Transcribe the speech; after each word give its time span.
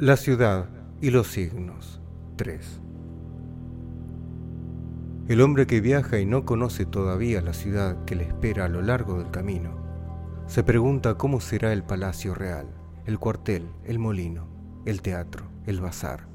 La 0.00 0.16
ciudad 0.16 0.66
y 1.02 1.10
los 1.10 1.26
signos 1.26 2.00
3 2.36 2.80
El 5.28 5.42
hombre 5.42 5.66
que 5.66 5.82
viaja 5.82 6.18
y 6.18 6.24
no 6.24 6.46
conoce 6.46 6.86
todavía 6.86 7.42
la 7.42 7.52
ciudad 7.52 8.02
que 8.06 8.14
le 8.14 8.24
espera 8.24 8.64
a 8.64 8.68
lo 8.70 8.80
largo 8.80 9.18
del 9.18 9.30
camino, 9.30 9.76
se 10.46 10.62
pregunta 10.62 11.18
cómo 11.18 11.42
será 11.42 11.74
el 11.74 11.82
palacio 11.82 12.34
real, 12.34 12.66
el 13.04 13.18
cuartel, 13.18 13.66
el 13.84 13.98
molino, 13.98 14.46
el 14.86 15.02
teatro, 15.02 15.44
el 15.66 15.82
bazar. 15.82 16.28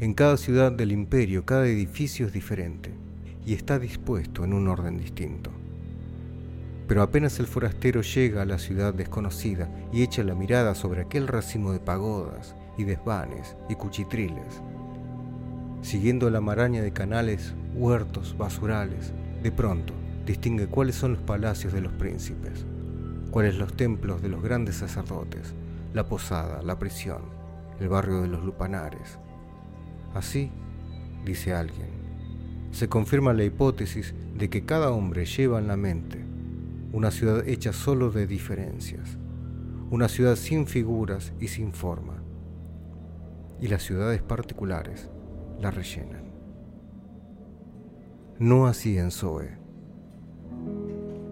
En 0.00 0.12
cada 0.12 0.36
ciudad 0.36 0.72
del 0.72 0.90
imperio 0.90 1.44
cada 1.44 1.68
edificio 1.68 2.26
es 2.26 2.32
diferente 2.32 2.92
y 3.46 3.54
está 3.54 3.78
dispuesto 3.78 4.42
en 4.42 4.52
un 4.52 4.66
orden 4.66 4.98
distinto. 4.98 5.52
Pero 6.92 7.00
apenas 7.00 7.40
el 7.40 7.46
forastero 7.46 8.02
llega 8.02 8.42
a 8.42 8.44
la 8.44 8.58
ciudad 8.58 8.92
desconocida 8.92 9.66
y 9.94 10.02
echa 10.02 10.22
la 10.24 10.34
mirada 10.34 10.74
sobre 10.74 11.00
aquel 11.00 11.26
racimo 11.26 11.72
de 11.72 11.80
pagodas 11.80 12.54
y 12.76 12.84
desvanes 12.84 13.56
y 13.70 13.76
cuchitriles, 13.76 14.60
siguiendo 15.80 16.28
la 16.28 16.42
maraña 16.42 16.82
de 16.82 16.92
canales, 16.92 17.54
huertos, 17.72 18.36
basurales, 18.36 19.14
de 19.42 19.50
pronto 19.50 19.94
distingue 20.26 20.66
cuáles 20.66 20.96
son 20.96 21.14
los 21.14 21.22
palacios 21.22 21.72
de 21.72 21.80
los 21.80 21.94
príncipes, 21.94 22.66
cuáles 23.30 23.54
los 23.54 23.72
templos 23.74 24.20
de 24.20 24.28
los 24.28 24.42
grandes 24.42 24.76
sacerdotes, 24.76 25.54
la 25.94 26.06
posada, 26.06 26.60
la 26.60 26.78
prisión, 26.78 27.22
el 27.80 27.88
barrio 27.88 28.20
de 28.20 28.28
los 28.28 28.44
lupanares. 28.44 29.18
Así, 30.12 30.50
dice 31.24 31.54
alguien, 31.54 31.88
se 32.70 32.90
confirma 32.90 33.32
la 33.32 33.44
hipótesis 33.44 34.12
de 34.36 34.50
que 34.50 34.66
cada 34.66 34.90
hombre 34.90 35.24
lleva 35.24 35.58
en 35.58 35.68
la 35.68 35.78
mente 35.78 36.21
una 36.92 37.10
ciudad 37.10 37.48
hecha 37.48 37.72
solo 37.72 38.10
de 38.10 38.26
diferencias, 38.26 39.16
una 39.90 40.08
ciudad 40.08 40.36
sin 40.36 40.66
figuras 40.66 41.32
y 41.40 41.48
sin 41.48 41.72
forma, 41.72 42.22
y 43.60 43.68
las 43.68 43.82
ciudades 43.82 44.22
particulares 44.22 45.08
la 45.58 45.70
rellenan. 45.70 46.24
No 48.38 48.66
así 48.66 48.98
en 48.98 49.10
Zoe. 49.10 49.56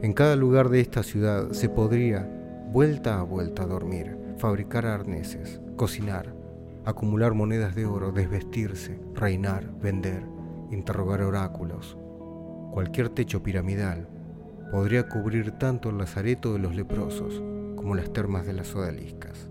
En 0.00 0.14
cada 0.14 0.34
lugar 0.36 0.70
de 0.70 0.80
esta 0.80 1.02
ciudad 1.02 1.50
se 1.52 1.68
podría, 1.68 2.26
vuelta 2.72 3.20
a 3.20 3.22
vuelta, 3.22 3.66
dormir, 3.66 4.16
fabricar 4.38 4.86
arneses, 4.86 5.60
cocinar, 5.76 6.34
acumular 6.86 7.34
monedas 7.34 7.74
de 7.74 7.84
oro, 7.84 8.12
desvestirse, 8.12 8.98
reinar, 9.14 9.70
vender, 9.78 10.22
interrogar 10.70 11.20
oráculos. 11.20 11.98
Cualquier 12.72 13.10
techo 13.10 13.42
piramidal 13.42 14.08
podría 14.70 15.08
cubrir 15.08 15.52
tanto 15.52 15.90
el 15.90 15.98
lazareto 15.98 16.52
de 16.52 16.60
los 16.60 16.74
leprosos 16.74 17.42
como 17.76 17.94
las 17.94 18.12
termas 18.12 18.46
de 18.46 18.52
las 18.52 18.74
odaliscas. 18.74 19.48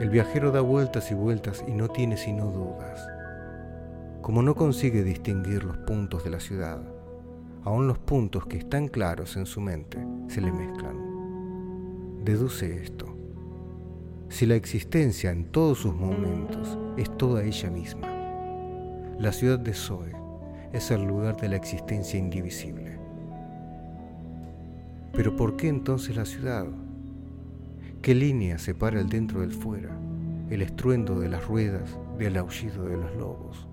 El 0.00 0.10
viajero 0.10 0.50
da 0.50 0.60
vueltas 0.60 1.10
y 1.10 1.14
vueltas 1.14 1.64
y 1.68 1.72
no 1.72 1.88
tiene 1.88 2.16
sino 2.16 2.46
dudas. 2.46 3.06
Como 4.22 4.42
no 4.42 4.54
consigue 4.54 5.02
distinguir 5.02 5.64
los 5.64 5.76
puntos 5.78 6.24
de 6.24 6.30
la 6.30 6.40
ciudad, 6.40 6.80
aun 7.62 7.86
los 7.86 7.98
puntos 7.98 8.46
que 8.46 8.56
están 8.56 8.88
claros 8.88 9.36
en 9.36 9.46
su 9.46 9.60
mente 9.60 9.98
se 10.28 10.40
le 10.40 10.50
mezclan. 10.50 12.24
Deduce 12.24 12.82
esto. 12.82 13.06
Si 14.30 14.46
la 14.46 14.54
existencia 14.54 15.30
en 15.30 15.44
todos 15.52 15.78
sus 15.78 15.94
momentos 15.94 16.78
es 16.96 17.14
toda 17.16 17.44
ella 17.44 17.70
misma, 17.70 18.08
la 19.18 19.30
ciudad 19.30 19.58
de 19.58 19.74
Zoe 19.74 20.23
es 20.74 20.90
el 20.90 21.04
lugar 21.04 21.36
de 21.36 21.48
la 21.48 21.54
existencia 21.54 22.18
indivisible. 22.18 22.98
Pero 25.12 25.36
¿por 25.36 25.56
qué 25.56 25.68
entonces 25.68 26.16
la 26.16 26.24
ciudad? 26.24 26.66
¿Qué 28.02 28.12
línea 28.12 28.58
separa 28.58 29.00
el 29.00 29.08
dentro 29.08 29.40
del 29.40 29.52
fuera, 29.52 29.96
el 30.50 30.62
estruendo 30.62 31.20
de 31.20 31.28
las 31.28 31.46
ruedas 31.46 31.96
del 32.18 32.36
aullido 32.36 32.86
de 32.86 32.96
los 32.96 33.14
lobos? 33.14 33.68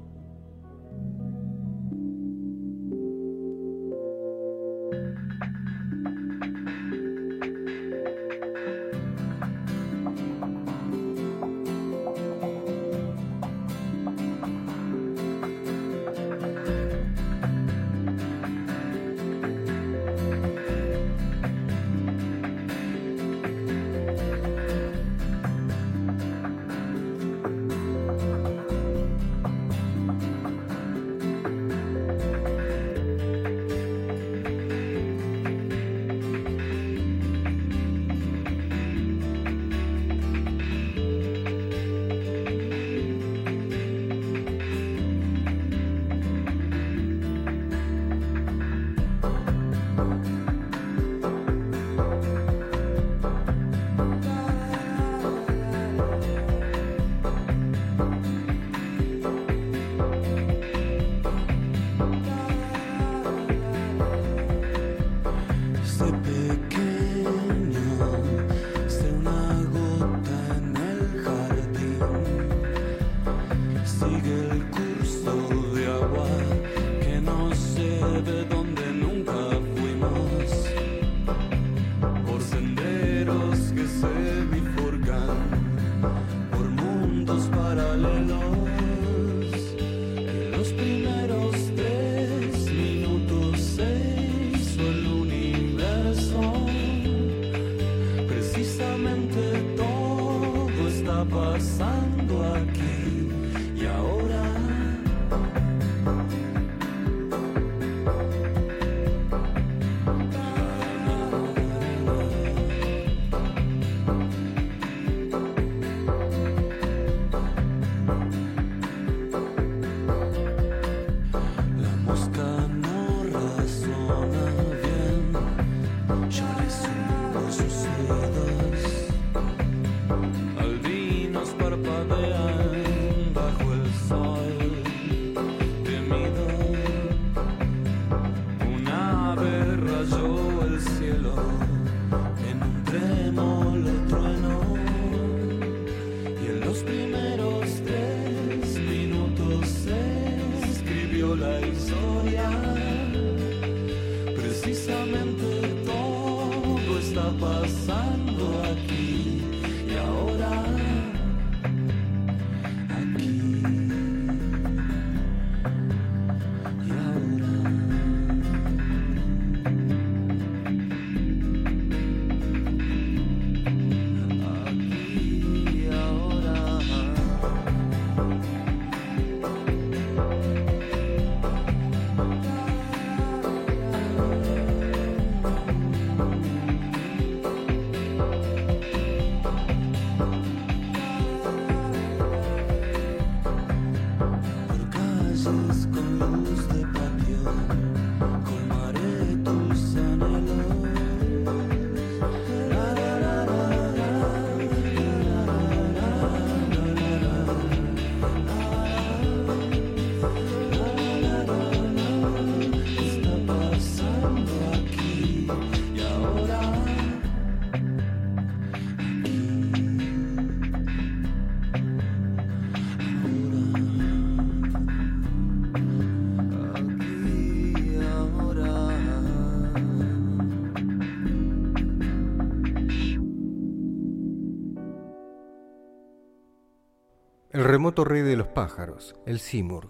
Rey 237.97 238.21
de 238.21 238.37
los 238.37 238.47
pájaros, 238.47 239.15
el 239.25 239.39
Simurg, 239.39 239.89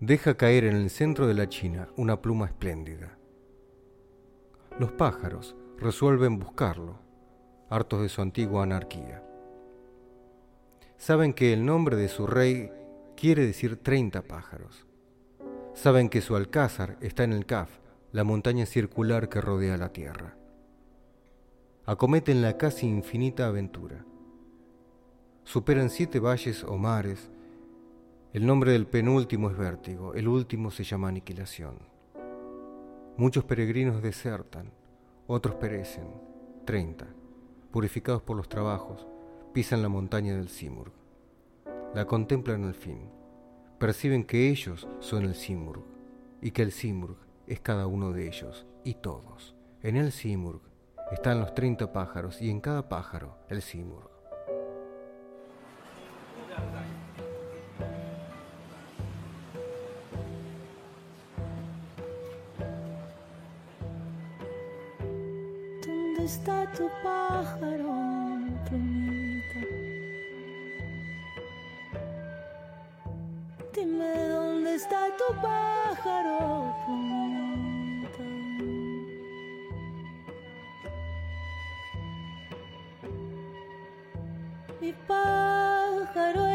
deja 0.00 0.34
caer 0.34 0.64
en 0.64 0.76
el 0.76 0.88
centro 0.88 1.26
de 1.26 1.34
la 1.34 1.46
China 1.46 1.88
una 1.96 2.22
pluma 2.22 2.46
espléndida. 2.46 3.18
Los 4.78 4.92
pájaros 4.92 5.54
resuelven 5.78 6.38
buscarlo, 6.38 6.98
hartos 7.68 8.00
de 8.00 8.08
su 8.08 8.22
antigua 8.22 8.62
anarquía. 8.62 9.22
Saben 10.96 11.34
que 11.34 11.52
el 11.52 11.66
nombre 11.66 11.96
de 11.96 12.08
su 12.08 12.26
rey 12.26 12.72
quiere 13.14 13.46
decir 13.46 13.76
30 13.76 14.22
pájaros. 14.22 14.86
Saben 15.74 16.08
que 16.08 16.22
su 16.22 16.34
alcázar 16.34 16.96
está 17.02 17.24
en 17.24 17.34
el 17.34 17.44
Kaf, 17.44 17.78
la 18.10 18.24
montaña 18.24 18.64
circular 18.64 19.28
que 19.28 19.42
rodea 19.42 19.76
la 19.76 19.90
Tierra. 19.90 20.36
Acometen 21.84 22.40
la 22.40 22.56
casi 22.56 22.86
infinita 22.86 23.46
aventura 23.46 24.06
superan 25.44 25.90
siete 25.90 26.20
valles 26.20 26.64
o 26.64 26.76
mares. 26.76 27.30
El 28.32 28.46
nombre 28.46 28.72
del 28.72 28.86
penúltimo 28.86 29.50
es 29.50 29.56
vértigo, 29.56 30.14
el 30.14 30.28
último 30.28 30.70
se 30.70 30.84
llama 30.84 31.08
aniquilación. 31.08 31.78
Muchos 33.16 33.44
peregrinos 33.44 34.02
desertan, 34.02 34.72
otros 35.26 35.56
perecen, 35.56 36.06
treinta, 36.64 37.06
purificados 37.70 38.22
por 38.22 38.36
los 38.36 38.48
trabajos, 38.48 39.06
pisan 39.52 39.82
la 39.82 39.88
montaña 39.88 40.34
del 40.34 40.48
Simurg. 40.48 40.92
La 41.94 42.06
contemplan 42.06 42.64
al 42.64 42.74
fin, 42.74 43.10
perciben 43.78 44.24
que 44.24 44.48
ellos 44.48 44.88
son 45.00 45.24
el 45.24 45.34
Simurg 45.34 45.84
y 46.40 46.52
que 46.52 46.62
el 46.62 46.72
Simurg 46.72 47.16
es 47.46 47.60
cada 47.60 47.86
uno 47.86 48.12
de 48.12 48.28
ellos 48.28 48.66
y 48.84 48.94
todos. 48.94 49.54
En 49.82 49.96
el 49.96 50.12
Simurg 50.12 50.62
están 51.10 51.40
los 51.40 51.54
treinta 51.54 51.92
pájaros 51.92 52.40
y 52.40 52.48
en 52.48 52.60
cada 52.60 52.88
pájaro 52.88 53.36
el 53.50 53.60
Simurg. 53.60 54.11
¿Dónde 65.86 66.24
está 66.24 66.70
tu 66.72 66.88
pájaro, 67.02 67.94
plumita? 68.68 69.60
Dime 73.74 74.28
dónde 74.28 74.74
está 74.74 75.08
tu 75.16 75.34
pájaro, 75.40 76.71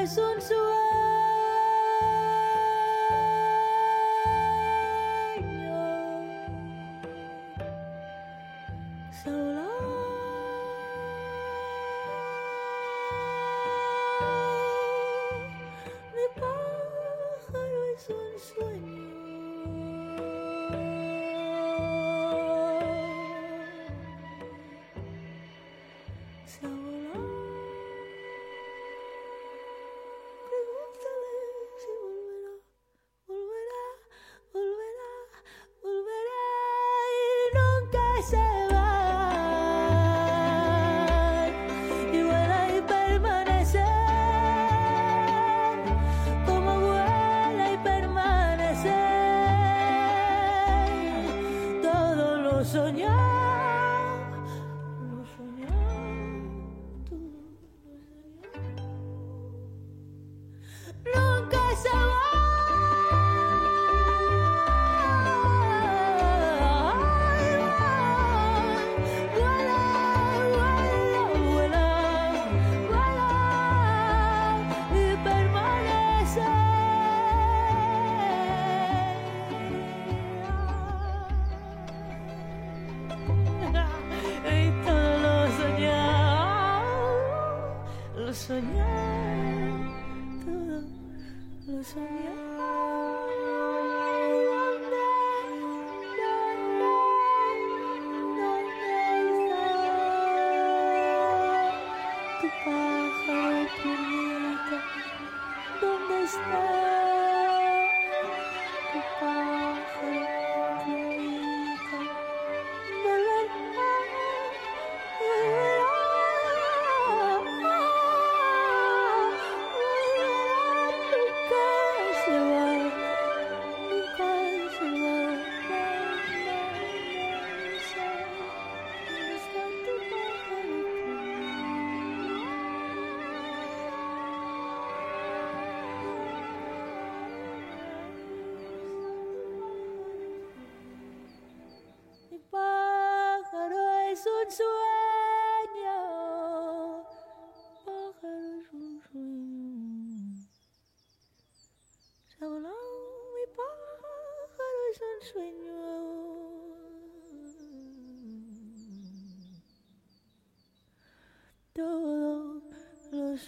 pájaro 0.07 0.86
es 38.19 38.56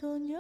un 0.04 0.38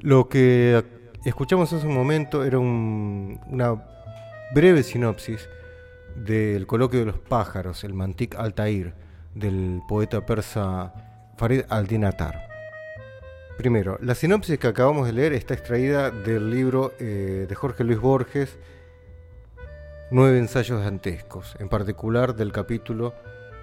Lo 0.00 0.28
que 0.28 0.84
escuchamos 1.24 1.72
hace 1.72 1.86
un 1.86 1.94
momento 1.94 2.44
era 2.44 2.58
una 2.58 3.84
breve 4.54 4.82
sinopsis 4.84 5.48
del 6.14 6.66
coloquio 6.66 7.00
de 7.00 7.06
los 7.06 7.18
pájaros, 7.18 7.82
el 7.84 7.94
Mantik 7.94 8.36
Altair, 8.36 8.94
del 9.34 9.80
poeta 9.88 10.24
persa 10.24 11.34
Farid 11.36 11.62
al-Din 11.68 12.04
Primero, 13.58 13.98
la 14.00 14.14
sinopsis 14.14 14.56
que 14.56 14.68
acabamos 14.68 15.06
de 15.08 15.12
leer 15.12 15.32
está 15.32 15.52
extraída 15.52 16.12
del 16.12 16.48
libro 16.48 16.92
eh, 17.00 17.44
de 17.48 17.54
Jorge 17.56 17.82
Luis 17.82 17.98
Borges, 17.98 18.56
Nueve 20.12 20.38
ensayos 20.38 20.80
dantescos, 20.80 21.56
en 21.58 21.68
particular 21.68 22.36
del 22.36 22.52
capítulo 22.52 23.14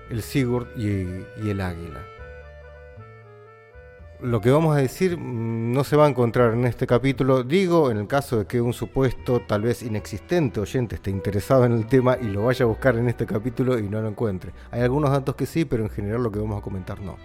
El 0.09 0.21
Sigurd 0.21 0.67
y, 0.77 1.23
y 1.43 1.49
el 1.49 1.61
Águila. 1.61 2.01
lo 4.21 4.41
que 4.41 4.51
vamos 4.51 4.75
a 4.75 4.79
decir 4.79 5.17
mm, 5.17 5.71
no 5.71 5.83
se 5.85 5.95
va 5.95 6.05
a 6.05 6.09
encontrar 6.09 6.53
en 6.53 6.65
este 6.65 6.85
capítulo. 6.85 7.43
Digo, 7.43 7.89
en 7.89 7.97
el 7.97 8.07
caso 8.07 8.39
de 8.39 8.45
que 8.45 8.59
un 8.59 8.73
supuesto, 8.73 9.41
tal 9.47 9.61
vez 9.61 9.81
inexistente 9.81 10.59
oyente 10.59 10.95
esté 10.95 11.09
interesado 11.09 11.65
en 11.65 11.71
el 11.71 11.87
tema 11.87 12.17
y 12.21 12.25
lo 12.25 12.43
vaya 12.43 12.65
a 12.65 12.67
buscar 12.67 12.97
en 12.97 13.07
este 13.07 13.25
capítulo 13.25 13.79
y 13.79 13.83
no 13.83 14.01
lo 14.01 14.09
encuentre. 14.09 14.51
Hay 14.71 14.81
algunos 14.81 15.11
datos 15.11 15.35
que 15.35 15.45
sí, 15.45 15.63
pero 15.63 15.83
en 15.83 15.89
general 15.89 16.21
lo 16.21 16.31
que 16.31 16.39
vamos 16.39 16.59
a 16.59 16.63
comentar 16.63 16.99
no. 16.99 17.17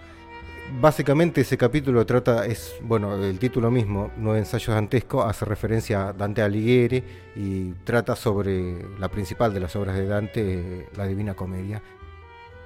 Básicamente 0.79 1.41
ese 1.41 1.57
capítulo 1.57 2.05
trata, 2.05 2.45
es, 2.45 2.75
bueno, 2.81 3.21
el 3.23 3.37
título 3.39 3.69
mismo, 3.69 4.11
Nueve 4.15 4.39
ensayos 4.39 4.73
dantescos, 4.73 5.25
hace 5.25 5.43
referencia 5.43 6.07
a 6.07 6.13
Dante 6.13 6.41
Alighieri 6.41 7.03
y 7.35 7.71
trata 7.83 8.15
sobre 8.15 8.87
la 8.97 9.09
principal 9.09 9.53
de 9.53 9.59
las 9.59 9.75
obras 9.75 9.97
de 9.97 10.07
Dante, 10.07 10.87
la 10.95 11.05
Divina 11.05 11.33
Comedia. 11.33 11.83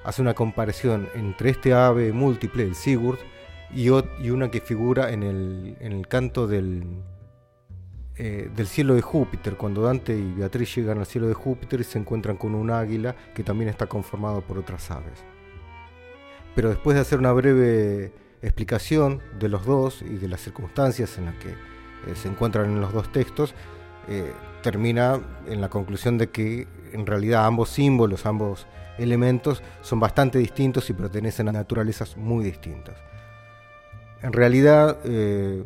Hace 0.03 0.21
una 0.21 0.35
comparación 0.35 1.09
entre 1.15 1.49
este 1.49 1.73
ave 1.73 2.13
múltiple, 2.13 2.63
el 2.63 2.75
Sigurd, 2.75 3.17
y, 3.73 3.89
una 3.89 4.51
que 4.51 4.61
figura 4.61 5.11
en 5.11 5.23
el, 5.23 6.07
canto 6.07 6.47
del, 6.47 7.01
eh, 8.17 8.49
del 8.55 8.67
cielo 8.67 8.93
de 8.93 9.01
Júpiter, 9.01 9.57
cuando 9.57 9.81
Dante 9.81 10.15
y 10.15 10.31
Beatriz 10.31 10.75
llegan 10.75 10.99
al 10.99 11.07
cielo 11.07 11.27
de 11.27 11.33
Júpiter 11.33 11.81
y 11.81 11.83
se 11.83 11.97
encuentran 11.97 12.37
con 12.37 12.53
un 12.53 12.69
águila 12.69 13.15
que 13.33 13.43
también 13.43 13.69
está 13.69 13.87
conformado 13.87 14.41
por 14.41 14.59
otras 14.59 14.91
aves. 14.91 15.23
Pero 16.55 16.69
después 16.69 16.95
de 16.95 17.01
hacer 17.01 17.19
una 17.19 17.33
breve 17.33 18.13
explicación 18.41 19.21
de 19.39 19.49
los 19.49 19.65
dos 19.65 20.01
y 20.01 20.15
de 20.15 20.27
las 20.27 20.41
circunstancias 20.41 21.17
en 21.17 21.25
las 21.25 21.35
que 21.35 21.49
eh, 21.49 22.15
se 22.15 22.27
encuentran 22.27 22.67
en 22.67 22.81
los 22.81 22.93
dos 22.93 23.11
textos, 23.11 23.53
eh, 24.07 24.31
termina 24.61 25.19
en 25.47 25.61
la 25.61 25.69
conclusión 25.69 26.17
de 26.17 26.29
que 26.29 26.67
en 26.93 27.05
realidad 27.05 27.45
ambos 27.45 27.69
símbolos, 27.69 28.25
ambos 28.25 28.67
elementos 28.97 29.61
son 29.81 29.99
bastante 29.99 30.39
distintos 30.39 30.89
y 30.89 30.93
pertenecen 30.93 31.49
a 31.49 31.51
naturalezas 31.51 32.15
muy 32.17 32.45
distintas. 32.45 32.95
En 34.21 34.33
realidad, 34.33 34.97
eh, 35.03 35.63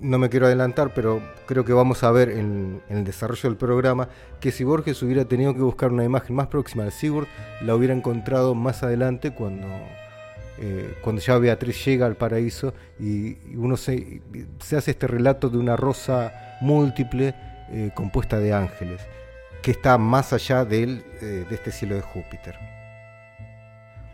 no 0.00 0.18
me 0.18 0.28
quiero 0.28 0.46
adelantar, 0.46 0.92
pero 0.94 1.22
creo 1.46 1.64
que 1.64 1.72
vamos 1.72 2.02
a 2.02 2.10
ver 2.10 2.30
en, 2.30 2.82
el 2.88 3.04
desarrollo 3.04 3.48
del 3.48 3.56
programa 3.56 4.08
que 4.40 4.50
si 4.50 4.64
Borges 4.64 5.02
hubiera 5.02 5.24
tenido 5.24 5.54
que 5.54 5.60
buscar 5.60 5.92
una 5.92 6.04
imagen 6.04 6.36
más 6.36 6.48
próxima 6.48 6.84
al 6.84 6.92
Sigurd, 6.92 7.26
la 7.62 7.74
hubiera 7.74 7.94
encontrado 7.94 8.54
más 8.54 8.82
adelante 8.82 9.32
cuando, 9.32 9.68
eh, 10.58 10.96
cuando 11.02 11.22
ya 11.22 11.38
Beatriz 11.38 11.84
llega 11.84 12.06
al 12.06 12.16
paraíso 12.16 12.74
y, 12.98 13.36
uno 13.56 13.76
se, 13.76 14.20
hace 14.76 14.90
este 14.90 15.06
relato 15.06 15.48
de 15.48 15.58
una 15.58 15.76
rosa 15.76 16.58
múltiple 16.60 17.34
eh, 17.70 17.90
compuesta 17.94 18.38
de 18.38 18.52
ángeles, 18.52 19.00
que 19.62 19.70
está 19.70 19.96
más 19.96 20.32
allá 20.32 20.64
de 20.64 21.02
este 21.50 21.70
cielo 21.70 21.94
de 21.94 22.02
Júpiter. 22.02 22.73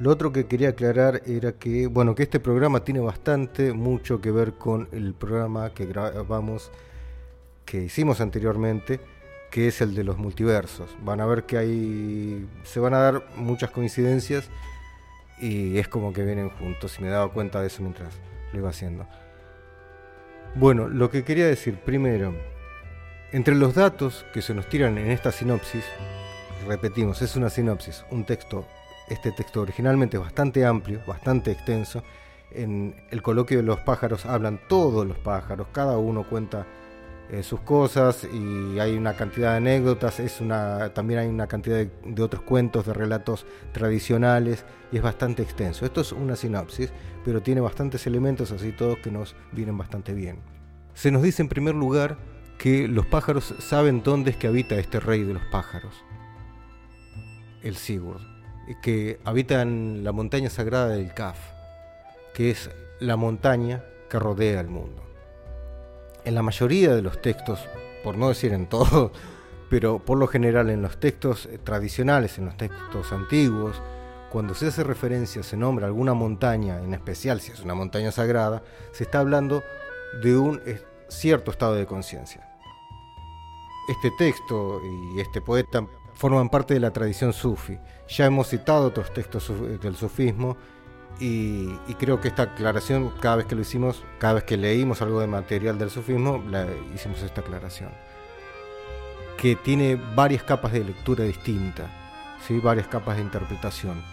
Lo 0.00 0.10
otro 0.10 0.32
que 0.32 0.46
quería 0.46 0.70
aclarar 0.70 1.20
era 1.26 1.52
que, 1.52 1.86
bueno, 1.86 2.14
que 2.14 2.22
este 2.22 2.40
programa 2.40 2.82
tiene 2.84 3.00
bastante, 3.00 3.74
mucho 3.74 4.22
que 4.22 4.30
ver 4.30 4.54
con 4.54 4.88
el 4.92 5.12
programa 5.12 5.74
que 5.74 5.84
grabamos, 5.84 6.70
que 7.66 7.82
hicimos 7.82 8.22
anteriormente, 8.22 8.98
que 9.50 9.68
es 9.68 9.82
el 9.82 9.94
de 9.94 10.02
los 10.04 10.16
multiversos. 10.16 10.96
Van 11.02 11.20
a 11.20 11.26
ver 11.26 11.44
que 11.44 11.58
hay, 11.58 12.48
se 12.64 12.80
van 12.80 12.94
a 12.94 12.98
dar 12.98 13.26
muchas 13.36 13.72
coincidencias 13.72 14.48
y 15.38 15.76
es 15.76 15.86
como 15.88 16.14
que 16.14 16.24
vienen 16.24 16.48
juntos 16.48 16.98
y 16.98 17.02
me 17.02 17.10
daba 17.10 17.30
cuenta 17.30 17.60
de 17.60 17.66
eso 17.66 17.82
mientras 17.82 18.14
lo 18.54 18.58
iba 18.58 18.70
haciendo. 18.70 19.06
Bueno, 20.54 20.88
lo 20.88 21.10
que 21.10 21.24
quería 21.24 21.46
decir 21.46 21.76
primero, 21.76 22.34
entre 23.32 23.54
los 23.54 23.74
datos 23.74 24.24
que 24.32 24.40
se 24.40 24.54
nos 24.54 24.66
tiran 24.66 24.96
en 24.96 25.10
esta 25.10 25.30
sinopsis, 25.30 25.84
repetimos, 26.66 27.20
es 27.20 27.36
una 27.36 27.50
sinopsis, 27.50 28.06
un 28.10 28.24
texto 28.24 28.66
este 29.10 29.32
texto 29.32 29.60
originalmente 29.60 30.16
es 30.16 30.22
bastante 30.22 30.64
amplio, 30.64 31.00
bastante 31.06 31.50
extenso. 31.50 32.02
En 32.52 32.94
el 33.10 33.22
coloquio 33.22 33.58
de 33.58 33.64
los 33.64 33.80
pájaros 33.80 34.24
hablan 34.24 34.60
todos 34.68 35.06
los 35.06 35.18
pájaros, 35.18 35.66
cada 35.72 35.98
uno 35.98 36.24
cuenta 36.28 36.66
eh, 37.28 37.42
sus 37.42 37.60
cosas 37.60 38.24
y 38.24 38.78
hay 38.80 38.96
una 38.96 39.14
cantidad 39.14 39.52
de 39.52 39.56
anécdotas, 39.58 40.18
es 40.18 40.40
una, 40.40 40.92
también 40.94 41.20
hay 41.20 41.28
una 41.28 41.46
cantidad 41.46 41.76
de, 41.76 42.22
otros 42.22 42.42
cuentos, 42.42 42.86
de 42.86 42.92
relatos 42.92 43.46
tradicionales 43.72 44.64
y 44.90 44.96
es 44.96 45.02
bastante 45.02 45.42
extenso. 45.42 45.84
Esto 45.84 46.00
es 46.00 46.12
una 46.12 46.34
sinopsis, 46.34 46.92
pero 47.24 47.40
tiene 47.40 47.60
bastantes 47.60 48.06
elementos 48.06 48.50
así 48.52 48.72
todos 48.72 48.98
que 48.98 49.10
nos 49.10 49.36
vienen 49.52 49.76
bastante 49.76 50.12
bien. 50.12 50.38
Se 50.94 51.10
nos 51.10 51.22
dice 51.22 51.42
en 51.42 51.48
primer 51.48 51.74
lugar 51.74 52.16
que 52.58 52.88
los 52.88 53.06
pájaros 53.06 53.54
saben 53.58 54.02
dónde 54.02 54.32
es 54.32 54.36
que 54.36 54.48
habita 54.48 54.76
este 54.76 54.98
rey 55.00 55.22
de 55.22 55.34
los 55.34 55.42
pájaros, 55.50 55.94
el 57.62 57.76
Sigurd 57.76 58.29
que 58.82 59.18
habita 59.24 59.62
en 59.62 60.04
la 60.04 60.12
montaña 60.12 60.50
sagrada 60.50 60.88
del 60.88 61.12
Kaf, 61.14 61.38
que 62.34 62.50
es 62.50 62.70
la 63.00 63.16
montaña 63.16 63.82
que 64.08 64.18
rodea 64.18 64.60
el 64.60 64.68
mundo. 64.68 65.02
En 66.24 66.34
la 66.34 66.42
mayoría 66.42 66.94
de 66.94 67.02
los 67.02 67.22
textos, 67.22 67.60
por 68.04 68.16
no 68.16 68.28
decir 68.28 68.52
en 68.52 68.66
todos, 68.66 69.12
pero 69.70 69.98
por 69.98 70.18
lo 70.18 70.26
general 70.26 70.70
en 70.70 70.82
los 70.82 70.98
textos 70.98 71.48
tradicionales, 71.64 72.38
en 72.38 72.46
los 72.46 72.56
textos 72.56 73.12
antiguos, 73.12 73.80
cuando 74.30 74.54
se 74.54 74.68
hace 74.68 74.84
referencia, 74.84 75.42
se 75.42 75.56
nombra 75.56 75.86
alguna 75.86 76.14
montaña, 76.14 76.78
en 76.78 76.94
especial 76.94 77.40
si 77.40 77.52
es 77.52 77.60
una 77.60 77.74
montaña 77.74 78.12
sagrada, 78.12 78.62
se 78.92 79.04
está 79.04 79.18
hablando 79.18 79.62
de 80.22 80.36
un 80.36 80.60
cierto 81.08 81.50
estado 81.50 81.74
de 81.74 81.86
conciencia. 81.86 82.46
Este 83.88 84.10
texto 84.18 84.80
y 84.84 85.20
este 85.20 85.40
poeta 85.40 85.84
forman 86.20 86.50
parte 86.50 86.74
de 86.74 86.80
la 86.80 86.90
tradición 86.90 87.32
sufi. 87.32 87.78
Ya 88.06 88.26
hemos 88.26 88.48
citado 88.48 88.88
otros 88.88 89.10
textos 89.14 89.50
del 89.80 89.96
sufismo 89.96 90.58
y, 91.18 91.70
creo 91.98 92.20
que 92.20 92.28
esta 92.28 92.42
aclaración, 92.42 93.10
cada 93.20 93.36
vez 93.36 93.46
que 93.46 93.54
lo 93.54 93.62
hicimos, 93.62 94.04
cada 94.18 94.34
vez 94.34 94.44
que 94.44 94.58
leímos 94.58 95.00
algo 95.00 95.20
de 95.20 95.26
material 95.26 95.78
del 95.78 95.88
sufismo, 95.88 96.44
la, 96.50 96.66
hicimos 96.94 97.22
esta 97.22 97.40
aclaración. 97.40 97.88
Que 99.38 99.56
tiene 99.56 99.98
varias 100.14 100.42
capas 100.42 100.72
de 100.72 100.84
lectura 100.84 101.24
distintas, 101.24 101.90
¿sí? 102.46 102.58
varias 102.58 102.86
capas 102.86 103.16
de 103.16 103.22
interpretación. 103.22 104.04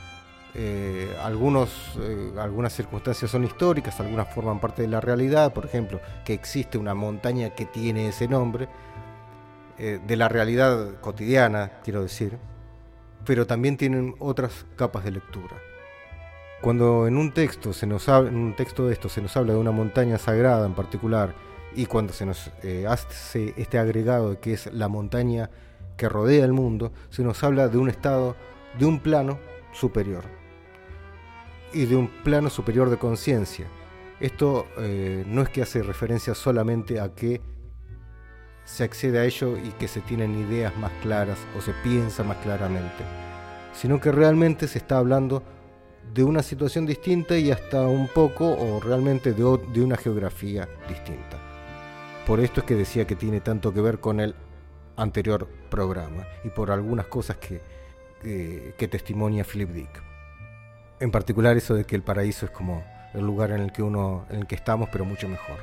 Eh, 0.53 1.13
algunos, 1.21 1.69
eh, 1.99 2.31
algunas 2.39 2.71
circunstancias 2.71 3.29
son 3.29 3.43
históricas, 3.43 3.99
algunas 3.99 4.33
forman 4.33 4.61
parte 4.61 4.83
de 4.83 4.87
la 4.87 5.01
realidad, 5.01 5.51
por 5.51 5.65
ejemplo, 5.65 5.99
que 6.23 6.33
existe 6.33 6.77
una 6.77 6.93
montaña 6.93 7.49
que 7.49 7.65
tiene 7.65 8.07
ese 8.07 8.29
nombre, 8.29 8.69
eh, 9.79 9.99
de 10.05 10.15
la 10.15 10.29
realidad 10.29 10.99
cotidiana, 11.01 11.71
quiero 11.83 12.01
decir, 12.01 12.37
pero 13.25 13.45
también 13.45 13.77
tienen 13.77 14.15
otras 14.19 14.65
capas 14.75 15.03
de 15.03 15.11
lectura. 15.11 15.55
Cuando 16.61 17.07
en 17.07 17.17
un 17.17 17.33
texto 17.33 17.73
se 17.73 17.85
nos 17.85 18.09
habla, 18.09 18.29
en 18.29 18.37
un 18.37 18.55
texto 18.55 18.87
de 18.87 18.93
esto 18.93 19.09
se 19.09 19.21
nos 19.21 19.37
habla 19.37 19.53
de 19.53 19.59
una 19.59 19.71
montaña 19.71 20.17
sagrada 20.17 20.65
en 20.65 20.73
particular 20.73 21.35
y 21.75 21.85
cuando 21.85 22.13
se 22.13 22.25
nos 22.25 22.51
eh, 22.63 22.85
hace 22.87 23.53
este 23.57 23.77
agregado 23.77 24.39
que 24.39 24.53
es 24.53 24.73
la 24.73 24.87
montaña 24.87 25.51
que 25.95 26.09
rodea 26.09 26.45
el 26.45 26.53
mundo, 26.53 26.91
se 27.09 27.23
nos 27.23 27.43
habla 27.43 27.67
de 27.67 27.77
un 27.77 27.89
estado, 27.89 28.35
de 28.79 28.85
un 28.85 28.99
plano 28.99 29.37
superior 29.73 30.23
y 31.73 31.85
de 31.85 31.95
un 31.95 32.07
plano 32.07 32.49
superior 32.49 32.89
de 32.89 32.97
conciencia. 32.97 33.67
Esto 34.19 34.65
eh, 34.79 35.23
no 35.27 35.43
es 35.43 35.49
que 35.49 35.61
hace 35.61 35.83
referencia 35.83 36.33
solamente 36.33 36.99
a 36.99 37.13
que 37.13 37.41
se 38.67 38.83
accede 38.83 39.19
a 39.19 39.23
ello 39.23 39.57
y 39.57 39.69
que 39.79 39.87
se 39.87 40.01
tienen 40.01 40.37
ideas 40.37 40.75
más 40.77 40.91
claras 41.01 41.39
o 41.57 41.61
se 41.61 41.71
piensa 41.83 42.23
más 42.23 42.37
claramente, 42.37 43.03
sino 43.73 43.99
que 44.01 44.11
realmente 44.11 44.67
se 44.67 44.77
está 44.77 44.97
hablando 44.97 45.41
de 46.13 46.23
una 46.25 46.43
situación 46.43 46.85
distinta 46.85 47.37
y 47.37 47.49
hasta 47.49 47.87
un 47.87 48.09
poco 48.09 48.45
o 48.45 48.81
realmente 48.81 49.31
de, 49.31 49.43
una 49.81 49.95
geografía 49.95 50.67
distinta. 50.89 51.37
Por 52.25 52.41
esto 52.41 52.59
es 52.59 52.65
que 52.65 52.75
decía 52.75 53.07
que 53.07 53.15
tiene 53.15 53.39
tanto 53.39 53.73
que 53.73 53.79
ver 53.79 53.99
con 53.99 54.19
el 54.19 54.35
anterior 54.97 55.47
programa 55.69 56.27
y 56.43 56.49
por 56.49 56.69
algunas 56.69 57.05
cosas 57.05 57.37
que, 57.37 57.61
que 58.21 58.87
testimonia 58.89 59.45
Philip 59.45 59.69
Dick. 59.69 60.03
En 60.99 61.09
particular 61.09 61.55
eso 61.55 61.73
de 61.73 61.85
que 61.85 61.95
el 61.95 62.03
paraíso 62.03 62.45
es 62.45 62.51
como 62.51 62.83
el 63.13 63.25
lugar 63.25 63.51
en 63.51 63.61
el 63.61 63.71
que 63.71 63.81
uno, 63.81 64.25
en 64.29 64.41
el 64.41 64.47
que 64.47 64.55
estamos, 64.55 64.89
pero 64.91 65.05
mucho 65.05 65.29
mejor. 65.29 65.57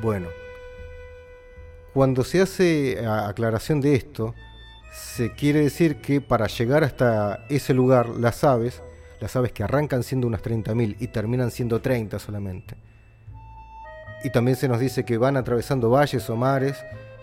Bueno, 0.00 0.28
cuando 1.96 2.24
se 2.24 2.42
hace 2.42 3.06
aclaración 3.06 3.80
de 3.80 3.94
esto, 3.94 4.34
se 4.92 5.32
quiere 5.32 5.62
decir 5.62 6.02
que 6.02 6.20
para 6.20 6.46
llegar 6.46 6.84
hasta 6.84 7.46
ese 7.48 7.72
lugar, 7.72 8.10
las 8.10 8.44
aves, 8.44 8.82
las 9.18 9.34
aves 9.34 9.52
que 9.52 9.62
arrancan 9.62 10.02
siendo 10.02 10.26
unas 10.26 10.42
30.000 10.42 10.96
y 11.00 11.06
terminan 11.06 11.50
siendo 11.50 11.80
30 11.80 12.18
solamente. 12.18 12.76
Y 14.22 14.28
también 14.28 14.58
se 14.58 14.68
nos 14.68 14.78
dice 14.78 15.06
que 15.06 15.16
van 15.16 15.38
atravesando 15.38 15.88
valles 15.88 16.28
o 16.28 16.36
mares 16.36 16.76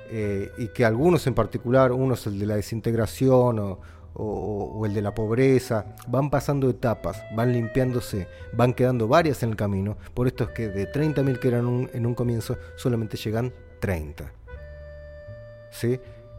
eh, 0.10 0.50
y 0.58 0.70
que 0.70 0.86
algunos 0.86 1.28
en 1.28 1.36
particular, 1.36 1.92
uno 1.92 2.16
es 2.16 2.26
el 2.26 2.40
de 2.40 2.48
la 2.48 2.56
desintegración 2.56 3.60
o, 3.60 3.80
o, 4.16 4.84
el 4.88 4.96
de 4.96 5.04
la 5.04 5.14
pobreza, 5.14 5.86
van 6.08 6.32
pasando 6.32 6.68
etapas, 6.68 7.22
van 7.36 7.54
limpiándose, 7.54 8.28
van 8.54 8.74
quedando 8.74 9.08
varias 9.08 9.44
en 9.44 9.52
el 9.52 9.56
camino. 9.56 9.98
Por 10.16 10.26
esto 10.26 10.46
es 10.46 10.50
que 10.50 10.70
de 10.70 10.92
30.000 10.92 11.38
que 11.38 11.48
eran 11.50 11.92
en 11.94 12.06
un 12.08 12.16
comienzo, 12.16 12.58
solamente 12.76 13.18
llegan 13.18 13.54
30. 13.80 14.43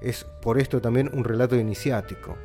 Es 0.00 0.24
por 0.42 0.58
esto 0.58 0.80
también 0.80 1.10
un 1.12 1.24
relato 1.24 1.56
iniciático, 1.56 2.36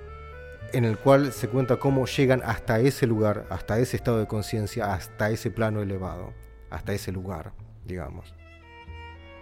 en 0.73 0.85
el 0.85 0.97
cual 0.97 1.31
se 1.31 1.47
cuenta 1.47 1.77
cómo 1.77 2.05
llegan 2.05 2.41
hasta 2.45 2.79
ese 2.79 3.07
lugar, 3.07 3.45
hasta 3.49 3.79
ese 3.79 3.97
estado 3.97 4.19
de 4.19 4.27
conciencia, 4.27 4.93
hasta 4.93 5.29
ese 5.29 5.51
plano 5.51 5.81
elevado. 5.81 6.33
hasta 6.71 6.93
ese 6.93 7.11
lugar, 7.11 7.51
digamos. 7.83 8.35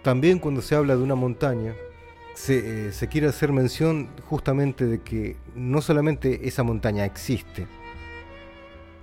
También 0.02 0.38
cuando 0.38 0.62
se 0.62 0.74
habla 0.74 0.96
de 0.96 1.02
una 1.02 1.14
montaña, 1.14 1.74
se, 2.32 2.88
eh, 2.88 2.92
se, 2.92 3.06
quiere 3.08 3.26
hacer 3.26 3.52
mención 3.52 4.08
justamente 4.30 4.86
de 4.86 5.02
que 5.02 5.36
no 5.54 5.82
solamente 5.82 6.48
esa 6.48 6.62
montaña 6.62 7.04
existe 7.04 7.66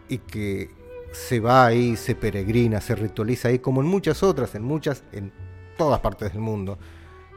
y 0.09 0.17
que 0.17 0.71
se 1.11 1.39
va 1.39 1.65
ahí, 1.65 1.95
se 1.95 2.15
peregrina, 2.15 2.81
se 2.81 2.95
ritualiza 2.95 3.49
ahí, 3.49 3.59
como 3.59 3.81
en 3.81 3.87
muchas 3.87 4.23
otras, 4.23 4.55
en 4.55 4.63
muchas, 4.63 5.03
en 5.11 5.31
todas 5.77 5.99
partes 5.99 6.33
del 6.33 6.41
mundo. 6.41 6.77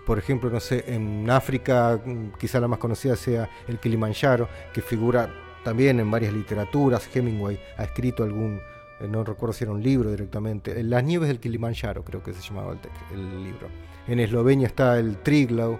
Por 0.08 0.18
ejemplo, 0.18 0.48
no 0.48 0.58
sé, 0.58 0.86
en 0.88 1.28
África 1.28 2.00
quizá 2.38 2.58
la 2.60 2.66
más 2.66 2.78
conocida 2.78 3.14
sea 3.14 3.46
el 3.68 3.78
Kilimanjaro, 3.78 4.48
que 4.72 4.80
figura 4.80 5.30
también 5.62 6.00
en 6.00 6.10
varias 6.10 6.32
literaturas. 6.32 7.14
Hemingway 7.14 7.60
ha 7.76 7.84
escrito 7.84 8.24
algún, 8.24 8.58
eh, 9.00 9.06
no 9.06 9.22
recuerdo 9.22 9.52
si 9.52 9.64
era 9.64 9.72
un 9.74 9.82
libro 9.82 10.10
directamente, 10.10 10.82
Las 10.82 11.04
nieves 11.04 11.28
del 11.28 11.40
Kilimanjaro 11.40 12.06
creo 12.06 12.22
que 12.22 12.32
se 12.32 12.40
llamaba 12.40 12.72
el, 12.72 13.18
el 13.18 13.44
libro. 13.44 13.68
En 14.06 14.18
Eslovenia 14.18 14.68
está 14.68 14.98
el 14.98 15.18
Triglav, 15.18 15.78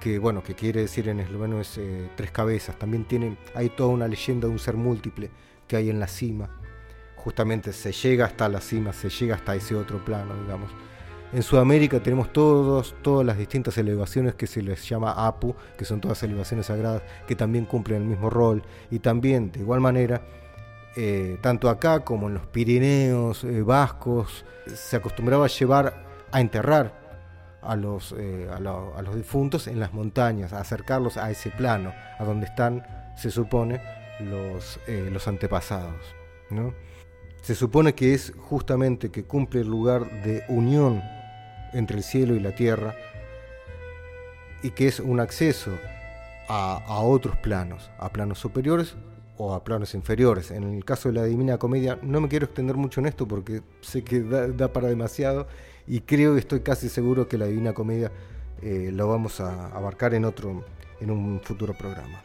que 0.00 0.20
bueno, 0.20 0.44
que 0.44 0.54
quiere 0.54 0.82
decir 0.82 1.08
en 1.08 1.18
esloveno 1.18 1.60
es 1.60 1.76
eh, 1.76 2.10
tres 2.14 2.30
cabezas. 2.30 2.78
También 2.78 3.06
tiene, 3.06 3.36
hay 3.56 3.70
toda 3.70 3.88
una 3.88 4.06
leyenda 4.06 4.46
de 4.46 4.52
un 4.52 4.60
ser 4.60 4.76
múltiple 4.76 5.30
que 5.66 5.74
hay 5.74 5.90
en 5.90 5.98
la 5.98 6.06
cima. 6.06 6.48
Justamente 7.16 7.72
se 7.72 7.90
llega 7.90 8.26
hasta 8.26 8.48
la 8.48 8.60
cima, 8.60 8.92
se 8.92 9.08
llega 9.08 9.34
hasta 9.34 9.56
ese 9.56 9.74
otro 9.74 10.04
plano, 10.04 10.40
digamos. 10.42 10.70
En 11.34 11.42
Sudamérica 11.42 11.98
tenemos 11.98 12.32
todos, 12.32 12.94
todas 13.02 13.26
las 13.26 13.36
distintas 13.36 13.76
elevaciones 13.76 14.36
que 14.36 14.46
se 14.46 14.62
les 14.62 14.88
llama 14.88 15.26
Apu, 15.26 15.56
que 15.76 15.84
son 15.84 16.00
todas 16.00 16.22
elevaciones 16.22 16.66
sagradas, 16.66 17.02
que 17.26 17.34
también 17.34 17.64
cumplen 17.64 18.02
el 18.02 18.08
mismo 18.08 18.30
rol. 18.30 18.62
Y 18.88 19.00
también, 19.00 19.50
de 19.50 19.58
igual 19.58 19.80
manera, 19.80 20.22
eh, 20.94 21.36
tanto 21.40 21.68
acá 21.68 22.04
como 22.04 22.28
en 22.28 22.34
los 22.34 22.46
Pirineos 22.46 23.42
eh, 23.42 23.62
vascos, 23.62 24.44
se 24.72 24.94
acostumbraba 24.94 25.46
a 25.46 25.48
llevar, 25.48 26.04
a 26.30 26.40
enterrar 26.40 26.94
a 27.62 27.74
los, 27.74 28.14
eh, 28.16 28.48
a, 28.48 28.60
los 28.60 29.16
difuntos 29.16 29.66
en 29.66 29.80
las 29.80 29.92
montañas, 29.92 30.52
a 30.52 30.60
acercarlos 30.60 31.16
a 31.16 31.32
ese 31.32 31.50
plano, 31.50 31.92
a 32.16 32.22
donde 32.22 32.46
están, 32.46 32.86
se 33.16 33.32
supone, 33.32 33.80
los, 34.20 34.78
los 34.86 35.26
antepasados. 35.26 36.14
Se 37.42 37.56
supone 37.56 37.92
que 37.96 38.14
es 38.14 38.32
justamente 38.38 39.10
que 39.10 39.24
cumple 39.24 39.62
el 39.62 39.66
lugar 39.66 40.22
de 40.22 40.44
unión 40.48 41.02
entre 41.74 41.98
el 41.98 42.02
cielo 42.02 42.34
y 42.34 42.40
la 42.40 42.54
tierra 42.54 42.94
y 44.62 44.70
que 44.70 44.88
es 44.88 44.98
un 44.98 45.20
acceso 45.20 45.72
a, 46.48 47.00
otros 47.00 47.36
planos, 47.36 47.90
a 47.98 48.10
planos 48.10 48.38
superiores 48.38 48.94
o 49.36 49.54
a 49.54 49.64
planos 49.64 49.94
inferiores. 49.94 50.50
En 50.50 50.64
el 50.64 50.84
caso 50.84 51.08
de 51.08 51.14
la 51.14 51.24
Divina 51.24 51.58
Comedia, 51.58 51.98
no 52.02 52.20
me 52.20 52.28
quiero 52.28 52.46
extender 52.46 52.76
mucho 52.76 53.00
en 53.00 53.06
esto 53.06 53.26
porque 53.26 53.62
sé 53.82 54.02
que 54.02 54.22
da, 54.22 54.72
para 54.72 54.88
demasiado 54.88 55.46
y 55.86 56.00
creo 56.00 56.36
y 56.36 56.38
estoy 56.38 56.60
casi 56.60 56.88
seguro 56.88 57.28
que 57.28 57.36
la 57.36 57.46
Divina 57.46 57.74
Comedia 57.74 58.10
eh, 58.62 58.90
lo 58.92 59.08
vamos 59.08 59.40
a 59.40 59.66
abarcar 59.68 60.14
en 60.14 60.24
otro, 60.24 60.64
en 61.00 61.10
un 61.10 61.40
futuro 61.42 61.74
programa. 61.74 62.22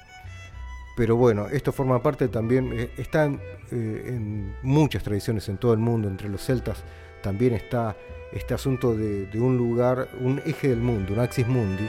Pero 0.95 1.15
bueno, 1.15 1.47
esto 1.47 1.71
forma 1.71 2.01
parte 2.01 2.27
también, 2.27 2.71
eh, 2.73 2.91
está 2.97 3.25
eh, 3.25 4.03
en 4.07 4.53
muchas 4.63 5.03
tradiciones 5.03 5.47
en 5.49 5.57
todo 5.57 5.73
el 5.73 5.79
mundo, 5.79 6.07
entre 6.07 6.29
los 6.29 6.45
celtas 6.45 6.83
también 7.21 7.53
está 7.53 7.95
este 8.31 8.53
asunto 8.53 8.95
de, 8.95 9.27
un 9.39 9.57
lugar, 9.57 10.09
un 10.19 10.41
eje 10.45 10.69
del 10.69 10.79
mundo, 10.79 11.13
un 11.13 11.19
axis 11.19 11.47
mundi. 11.47 11.87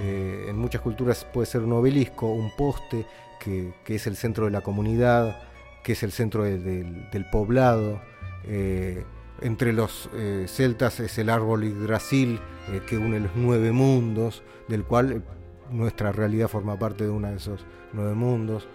Eh, 0.00 0.46
en 0.48 0.58
muchas 0.58 0.80
culturas 0.80 1.24
puede 1.24 1.46
ser 1.46 1.62
un 1.62 1.72
obelisco, 1.72 2.30
un 2.30 2.50
poste, 2.56 3.06
que, 3.40 3.72
es 3.86 4.06
el 4.06 4.16
centro 4.16 4.46
de 4.46 4.50
la 4.50 4.60
comunidad, 4.60 5.40
que 5.84 5.92
es 5.92 6.02
el 6.02 6.12
centro 6.12 6.44
del 6.44 7.26
poblado. 7.30 8.00
Eh, 8.44 9.04
entre 9.42 9.72
los 9.72 10.08
eh, 10.14 10.46
celtas 10.48 10.98
es 11.00 11.18
el 11.18 11.28
árbol 11.28 11.64
Yggdrasil, 11.64 12.40
que 12.88 12.96
une 12.96 13.20
los 13.20 13.32
nueve 13.36 13.70
mundos, 13.70 14.42
del 14.66 14.84
cual 14.84 15.22
nuestra 15.70 16.10
realidad 16.10 16.48
forma 16.48 16.78
parte 16.78 17.04
de 17.04 17.10
uno 17.10 17.28
de 17.28 17.36
esos 17.36 17.64
nueve 17.92 18.14
mundos. 18.14 18.66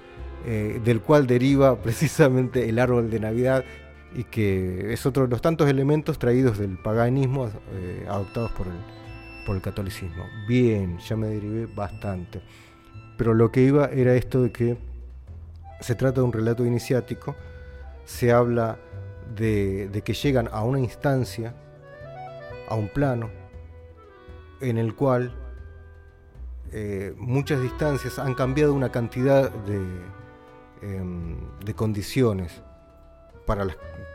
del 0.45 1.01
cual 1.01 1.27
deriva 1.27 1.79
precisamente 1.83 2.69
el 2.69 2.79
árbol 2.79 3.09
de 3.09 3.19
Navidad, 3.19 3.65
y 4.13 4.23
que 4.25 4.93
es 4.93 5.05
otro 5.05 5.23
de 5.23 5.29
los 5.29 5.41
tantos 5.41 5.69
elementos 5.69 6.19
traídos 6.19 6.57
del 6.57 6.77
paganismo 6.77 7.49
eh, 7.71 8.05
adoptados 8.09 8.51
por 8.51 8.67
el, 8.67 8.73
por 9.45 9.55
el 9.55 9.61
catolicismo. 9.61 10.25
Bien, 10.47 10.97
ya 10.99 11.15
me 11.15 11.27
derivé 11.27 11.65
bastante. 11.67 12.41
Pero 13.17 13.33
lo 13.33 13.51
que 13.51 13.61
iba 13.61 13.85
era 13.85 14.15
esto 14.15 14.43
de 14.43 14.51
que 14.51 14.77
se 15.79 15.95
trata 15.95 16.21
de 16.21 16.27
un 16.27 16.33
relato 16.33 16.65
iniciático, 16.65 17.35
se 18.05 18.31
habla 18.31 18.77
de, 19.35 20.01
que 20.03 20.13
llegan 20.13 20.49
a 20.51 20.63
una 20.63 20.79
instancia, 20.79 21.55
a 22.67 22.75
un 22.75 22.89
plano, 22.89 23.29
en 24.59 24.77
el 24.77 24.93
cual 24.95 25.33
eh, 26.71 27.13
muchas 27.17 27.61
distancias 27.61 28.19
han 28.19 28.33
cambiado 28.33 28.73
una 28.73 28.91
cantidad 28.91 29.49
de, 29.49 29.81
em, 30.81 31.37
de 31.63 31.73
condiciones 31.73 32.61
para, 33.45 33.65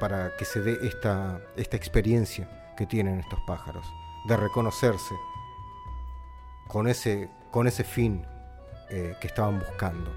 para 0.01 0.37
que 0.37 0.45
se 0.45 0.61
dé 0.61 0.79
esta, 0.87 1.41
esta 1.57 1.77
experiencia 1.77 2.75
que 2.77 2.87
tienen 2.87 3.21
estos 3.21 3.41
pájaros, 3.47 3.87
de 4.29 4.37
reconocerse 4.37 5.15
con 6.69 6.89
ese, 6.89 7.31
con 7.51 7.67
ese 7.67 7.85
fin 7.85 8.25
eh, 8.91 9.15
que 9.21 9.27
estaban 9.27 9.59
buscando. 9.59 10.11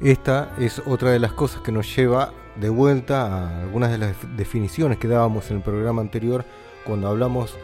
Esta 0.00 0.54
es 0.58 0.80
otra 0.86 1.10
de 1.10 1.18
las 1.18 1.32
cosas 1.32 1.60
que 1.60 1.72
nos 1.72 1.94
lleva 1.94 2.32
de 2.56 2.68
vuelta 2.68 3.26
a 3.26 3.60
algunas 3.60 3.90
de 3.90 3.98
las 3.98 4.16
definiciones 4.36 4.98
que 4.98 5.08
dábamos 5.08 5.50
en 5.50 5.58
el 5.58 5.62
programa 5.62 6.00
anterior 6.00 6.44
cuando 6.84 7.08
hablamos 7.08 7.56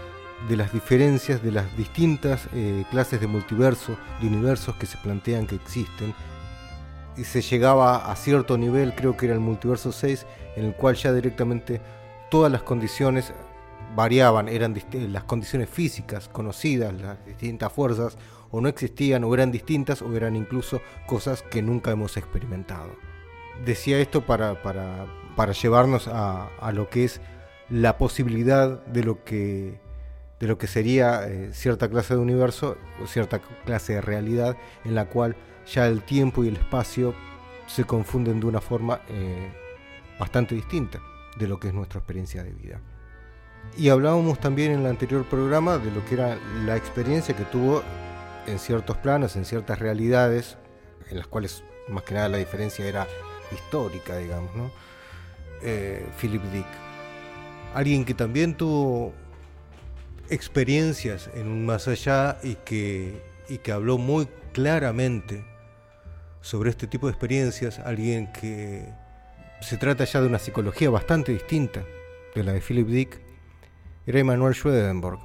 de 0.49 0.57
las 0.57 0.73
diferencias 0.73 1.43
de 1.43 1.51
las 1.51 1.77
distintas 1.77 2.49
eh, 2.53 2.85
clases 2.91 3.21
de 3.21 3.27
multiverso, 3.27 3.97
de 4.21 4.27
universos 4.29 4.77
que 4.77 4.87
se 4.87 4.99
plantean 4.99 5.47
que 5.47 5.57
existen 5.57 6.15
y 7.17 7.25
se 7.25 7.41
llegaba 7.41 8.11
a 8.11 8.17
cierto 8.17 8.59
nivel, 8.59 8.95
creo 8.95 9.17
que 9.17 9.27
era 9.27 9.35
el 9.35 9.41
multiverso 9.41 9.93
6, 9.93 10.27
en 10.57 10.65
el 10.65 10.75
cual 10.75 10.97
ya 10.97 11.13
directamente 11.13 11.81
todas 12.31 12.53
las 12.53 12.63
condiciones 12.63 13.33
variaban, 13.95 14.49
eran 14.49 14.75
las 14.93 15.25
condiciones 15.25 15.69
físicas 15.69 16.29
conocidas, 16.29 16.93
las 16.95 17.25
distintas 17.25 17.73
fuerzas, 17.73 18.19
o 18.51 18.61
no 18.61 18.69
existían, 18.69 19.25
o 19.25 19.35
eran 19.35 19.51
distintas, 19.51 20.03
o 20.03 20.15
eran 20.15 20.37
incluso 20.37 20.81
cosas 21.07 21.43
que 21.43 21.63
nunca 21.63 21.91
hemos 21.91 22.17
experimentado. 22.17 22.91
Decía 23.65 23.99
esto 23.99 24.21
para, 24.27 24.63
para, 24.63 25.07
para 25.35 25.53
llevarnos 25.53 26.09
a, 26.09 26.49
a, 26.61 26.73
lo 26.73 26.91
que 26.91 27.05
es 27.05 27.21
la 27.71 27.97
posibilidad 27.97 28.85
de 28.85 29.03
lo 29.03 29.25
que, 29.25 29.81
de 30.39 30.47
lo 30.47 30.59
que 30.59 30.67
sería 30.67 31.27
eh, 31.27 31.51
cierta 31.53 31.89
clase 31.89 32.15
de 32.15 32.21
universo, 32.21 32.77
o 33.03 33.07
cierta 33.07 33.41
clase 33.65 33.95
de 33.95 34.01
realidad, 34.03 34.57
en 34.85 34.95
la 34.95 35.07
cual 35.07 35.37
ya 35.67 35.87
el 35.87 36.03
tiempo 36.03 36.45
y 36.45 36.49
el 36.49 36.57
espacio 36.57 37.15
se 37.67 37.85
confunden 37.85 38.41
de 38.41 38.47
una 38.47 38.61
forma 38.61 39.01
eh, 39.09 39.51
bastante 40.19 40.55
distinta 40.55 41.01
de 41.37 41.49
lo 41.49 41.59
que 41.59 41.69
es 41.69 41.75
nuestra 41.75 41.99
experiencia 41.99 42.43
de 42.43 42.53
vida. 42.53 42.81
Y 43.77 43.89
hablábamos 43.89 44.39
también 44.39 44.73
en 44.73 44.81
el 44.81 44.87
anterior 44.87 45.25
programa 45.25 45.79
de 45.79 45.91
lo 45.91 46.05
que 46.05 46.15
era 46.15 46.39
la 46.65 46.77
experiencia 46.77 47.37
que 47.37 47.45
tuvo 47.45 47.83
en 48.47 48.59
ciertos 48.59 48.97
planos, 48.99 49.37
en 49.37 49.45
ciertas 49.45 49.79
realidades, 49.79 50.57
en 51.11 51.19
las 51.19 51.27
cuales 51.27 51.65
más 51.89 52.05
que 52.05 52.15
nada 52.15 52.29
la 52.29 52.39
diferencia 52.39 52.87
era 52.87 53.07
histórica, 53.53 54.17
digamos, 54.17 54.55
¿no? 54.55 54.71
Eh, 55.63 56.07
Philip 56.21 56.43
Dick. 56.53 56.67
Alguien 57.75 58.05
que 58.05 58.15
también 58.15 58.57
tuvo 58.57 59.13
experiencias 60.31 61.29
en 61.35 61.49
un 61.49 61.67
más 61.67 61.89
allá 61.89 62.39
y 62.43 62.55
que, 62.57 63.23
y 63.49 63.59
que 63.59 63.73
habló 63.73 63.99
muy 63.99 64.29
claramente 64.53 65.45
sobre 66.47 66.71
este 66.71 66.87
tipo 66.87 67.09
de 67.09 67.11
experiencias, 67.11 67.81
alguien 67.81 68.31
que 68.31 68.89
se 69.61 69.77
trata 69.79 70.05
ya 70.05 70.21
de 70.21 70.29
una 70.29 70.39
psicología 70.39 70.89
bastante 70.91 71.33
distinta 71.33 71.83
de 72.37 72.45
la 72.45 72.53
de 72.53 72.61
Philip 72.61 72.87
Dick, 72.87 73.21
era 74.07 74.21
Emanuel 74.21 74.55
Schwedenborg, 74.55 75.19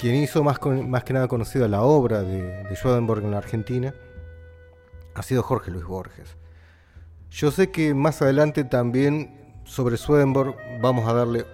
quien 0.00 0.14
hizo 0.14 0.42
más, 0.42 0.58
más 0.64 1.04
que 1.04 1.12
nada 1.12 1.28
conocida 1.28 1.68
la 1.68 1.82
obra 1.82 2.22
de, 2.22 2.64
de 2.64 2.76
Schwedenborg 2.76 3.22
en 3.22 3.32
la 3.32 3.38
Argentina, 3.38 3.94
ha 5.14 5.22
sido 5.22 5.42
Jorge 5.42 5.70
Luis 5.70 5.84
Borges. 5.84 6.34
Yo 7.30 7.50
sé 7.50 7.70
que 7.70 7.92
más 7.92 8.22
adelante 8.22 8.64
también 8.64 9.60
sobre 9.64 9.98
Swedenborg 9.98 10.56
vamos 10.80 11.06
a 11.06 11.12
darle 11.12 11.44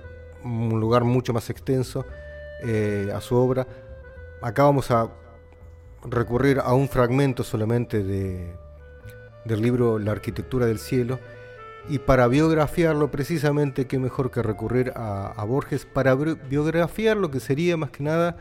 un 0.45 0.79
lugar 0.79 1.03
mucho 1.03 1.33
más 1.33 1.51
extenso 1.51 2.07
eh, 2.63 3.11
a 3.13 3.21
su 3.21 3.35
obra. 3.35 3.67
Acá 4.41 4.63
vamos 4.63 4.93
a 4.93 5.11
recurrir 6.05 6.61
a 6.61 6.75
un 6.75 6.89
fragmento 6.89 7.43
solamente 7.43 8.05
de, 8.05 8.60
del 9.45 9.63
libro 9.63 9.99
La 9.99 10.13
arquitectura 10.13 10.67
del 10.67 10.79
cielo. 10.79 11.19
Y 11.89 11.99
para 11.99 12.29
biografiarlo, 12.29 13.11
precisamente, 13.11 13.87
qué 13.87 13.99
mejor 13.99 14.31
que 14.31 14.43
recurrir 14.43 14.93
a, 14.95 15.43
Borges 15.45 15.87
para 15.87 16.15
biografiar 16.15 17.17
lo 17.17 17.31
que 17.31 17.41
sería 17.41 17.77
más 17.77 17.91
que 17.91 18.03
nada 18.03 18.37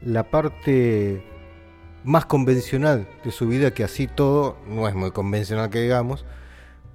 la 0.00 0.30
parte 0.30 1.24
más 2.04 2.26
convencional 2.26 3.08
de 3.24 3.30
su 3.30 3.48
vida, 3.48 3.72
que 3.72 3.84
así 3.84 4.06
todo 4.06 4.58
no 4.68 4.86
es 4.86 4.94
muy 4.94 5.10
convencional 5.10 5.70
que 5.70 5.80
digamos, 5.80 6.24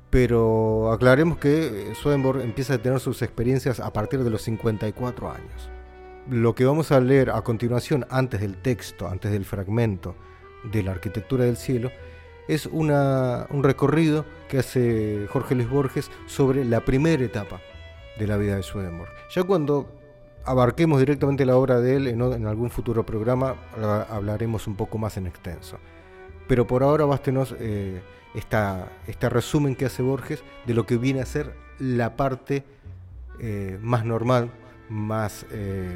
pero 0.09 0.91
aclaremos 0.91 1.37
que 1.37 1.93
Swedenborg 1.99 2.41
empieza 2.41 2.75
a 2.75 2.77
tener 2.77 2.99
sus 2.99 3.21
experiencias 3.21 3.79
a 3.79 3.91
partir 3.91 4.23
de 4.23 4.29
los 4.29 4.43
54 4.43 5.31
años. 5.31 5.69
Lo 6.29 6.53
que 6.53 6.65
vamos 6.65 6.91
a 6.91 6.99
leer 6.99 7.31
a 7.31 7.41
continuación, 7.41 8.05
antes 8.09 8.41
del 8.41 8.55
texto, 8.61 9.07
antes 9.07 9.31
del 9.31 9.45
fragmento 9.45 10.15
de 10.71 10.83
la 10.83 10.91
arquitectura 10.91 11.45
del 11.45 11.57
cielo, 11.57 11.91
es 12.49 12.65
una, 12.65 13.45
un 13.51 13.63
recorrido 13.63 14.25
que 14.49 14.57
hace 14.57 15.27
Jorge 15.29 15.53
Luis 15.53 15.69
Borges 15.69 16.09
sobre 16.25 16.65
la 16.65 16.83
primera 16.83 17.23
etapa 17.23 17.61
de 18.17 18.25
la 18.25 18.37
vida 18.37 18.55
de 18.55 18.63
Swedenborg. 18.63 19.11
Ya 19.29 19.43
cuando 19.43 19.87
abarquemos 20.45 20.99
directamente 20.99 21.45
la 21.45 21.55
obra 21.55 21.79
de 21.79 21.95
él 21.95 22.07
en, 22.07 22.47
algún 22.47 22.71
futuro 22.71 23.05
programa, 23.05 23.55
hablaremos 24.09 24.65
un 24.65 24.75
poco 24.75 24.97
más 24.97 25.15
en 25.17 25.27
extenso. 25.27 25.77
Pero 26.47 26.65
por 26.65 26.81
ahora 26.81 27.05
bástenos 27.05 27.55
eh, 27.59 28.01
este 28.33 29.29
resumen 29.29 29.75
que 29.75 29.85
hace 29.85 30.01
Borges 30.01 30.43
de 30.65 30.73
lo 30.73 30.87
que 30.87 30.97
viene 30.97 31.21
a 31.21 31.27
ser 31.27 31.53
la 31.77 32.15
parte 32.15 32.63
eh, 33.39 33.77
más 33.79 34.05
normal, 34.05 34.49
más 34.89 35.45
eh, 35.51 35.87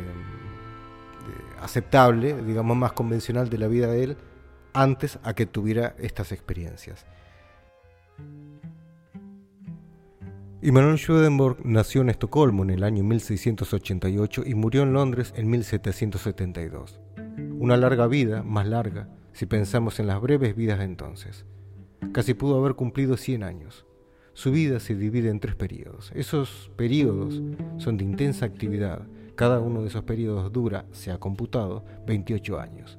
aceptable, 1.63 2.39
digamos 2.43 2.77
más 2.77 2.93
convencional 2.93 3.49
de 3.49 3.57
la 3.57 3.67
vida 3.67 3.87
de 3.87 4.03
él, 4.03 4.17
antes 4.73 5.19
a 5.23 5.33
que 5.33 5.45
tuviera 5.45 5.95
estas 5.99 6.31
experiencias. 6.31 7.05
Immanuel 10.61 10.97
Swedenborg 10.97 11.57
nació 11.65 12.01
en 12.01 12.09
Estocolmo 12.09 12.63
en 12.63 12.69
el 12.69 12.83
año 12.83 13.03
1688 13.03 14.43
y 14.45 14.55
murió 14.55 14.83
en 14.83 14.93
Londres 14.93 15.33
en 15.35 15.49
1772. 15.49 17.01
Una 17.59 17.75
larga 17.75 18.07
vida, 18.07 18.43
más 18.43 18.65
larga, 18.65 19.09
si 19.33 19.45
pensamos 19.45 19.99
en 19.99 20.07
las 20.07 20.21
breves 20.21 20.55
vidas 20.55 20.79
de 20.79 20.85
entonces. 20.85 21.45
Casi 22.13 22.33
pudo 22.33 22.59
haber 22.59 22.75
cumplido 22.75 23.17
100 23.17 23.43
años. 23.43 23.85
Su 24.33 24.51
vida 24.51 24.79
se 24.79 24.95
divide 24.95 25.29
en 25.29 25.39
tres 25.39 25.55
periodos. 25.55 26.11
Esos 26.15 26.71
periodos 26.75 27.41
son 27.77 27.97
de 27.97 28.05
intensa 28.05 28.45
actividad. 28.45 29.05
Cada 29.35 29.59
uno 29.59 29.81
de 29.81 29.89
esos 29.89 30.03
periodos 30.03 30.51
dura, 30.53 30.85
se 30.91 31.11
ha 31.11 31.19
computado, 31.19 31.83
28 32.07 32.59
años. 32.59 32.97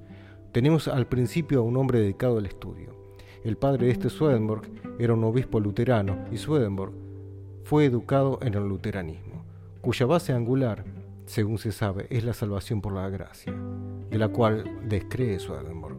Tenemos 0.55 0.87
al 0.87 1.09
principio 1.09 1.59
a 1.59 1.63
un 1.63 1.77
hombre 1.77 1.99
dedicado 1.99 2.39
al 2.39 2.47
estudio. 2.47 2.95
El 3.43 3.57
padre 3.57 3.87
de 3.87 3.93
este 3.93 4.09
Swedenborg 4.09 4.63
era 5.01 5.13
un 5.13 5.25
obispo 5.25 5.59
luterano 5.59 6.27
y 6.31 6.37
Swedenborg 6.37 6.93
fue 7.65 7.87
educado 7.87 8.39
en 8.41 8.55
el 8.55 8.69
luteranismo, 8.69 9.45
cuya 9.81 10.07
base 10.07 10.33
angular, 10.33 10.85
según 11.27 11.59
se 11.59 11.73
sabe, 11.73 12.07
es 12.09 12.23
la 12.23 12.35
salvación 12.35 12.81
por 12.81 12.93
la 12.93 13.09
gracia, 13.09 13.53
de 14.09 14.17
la 14.17 14.29
cual 14.29 14.79
descree 14.89 15.41
Swedenborg. 15.41 15.97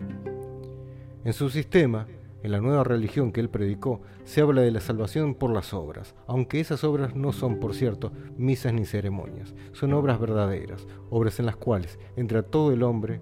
En 1.26 1.34
su 1.34 1.50
sistema, 1.50 2.08
en 2.42 2.52
la 2.54 2.62
nueva 2.62 2.86
religión 2.86 3.34
que 3.34 3.42
él 3.42 3.50
predicó, 3.50 4.04
se 4.24 4.40
habla 4.40 4.62
de 4.62 4.72
la 4.72 4.80
salvación 4.80 5.36
por 5.36 5.52
las 5.52 5.74
obras, 5.74 6.16
aunque 6.28 6.62
esas 6.62 6.86
obras 6.86 7.14
no 7.14 7.34
son, 7.34 7.60
por 7.60 7.76
cierto, 7.76 8.14
misas 8.38 8.72
ni 8.72 8.86
ceremonias, 8.86 9.54
son 9.74 9.92
obras 9.92 10.18
verdaderas, 10.18 10.88
obras 11.10 11.42
en 11.42 11.46
las 11.46 11.58
cuales 11.58 12.00
entra 12.16 12.42
todo 12.42 12.72
el 12.72 12.84
hombre, 12.84 13.20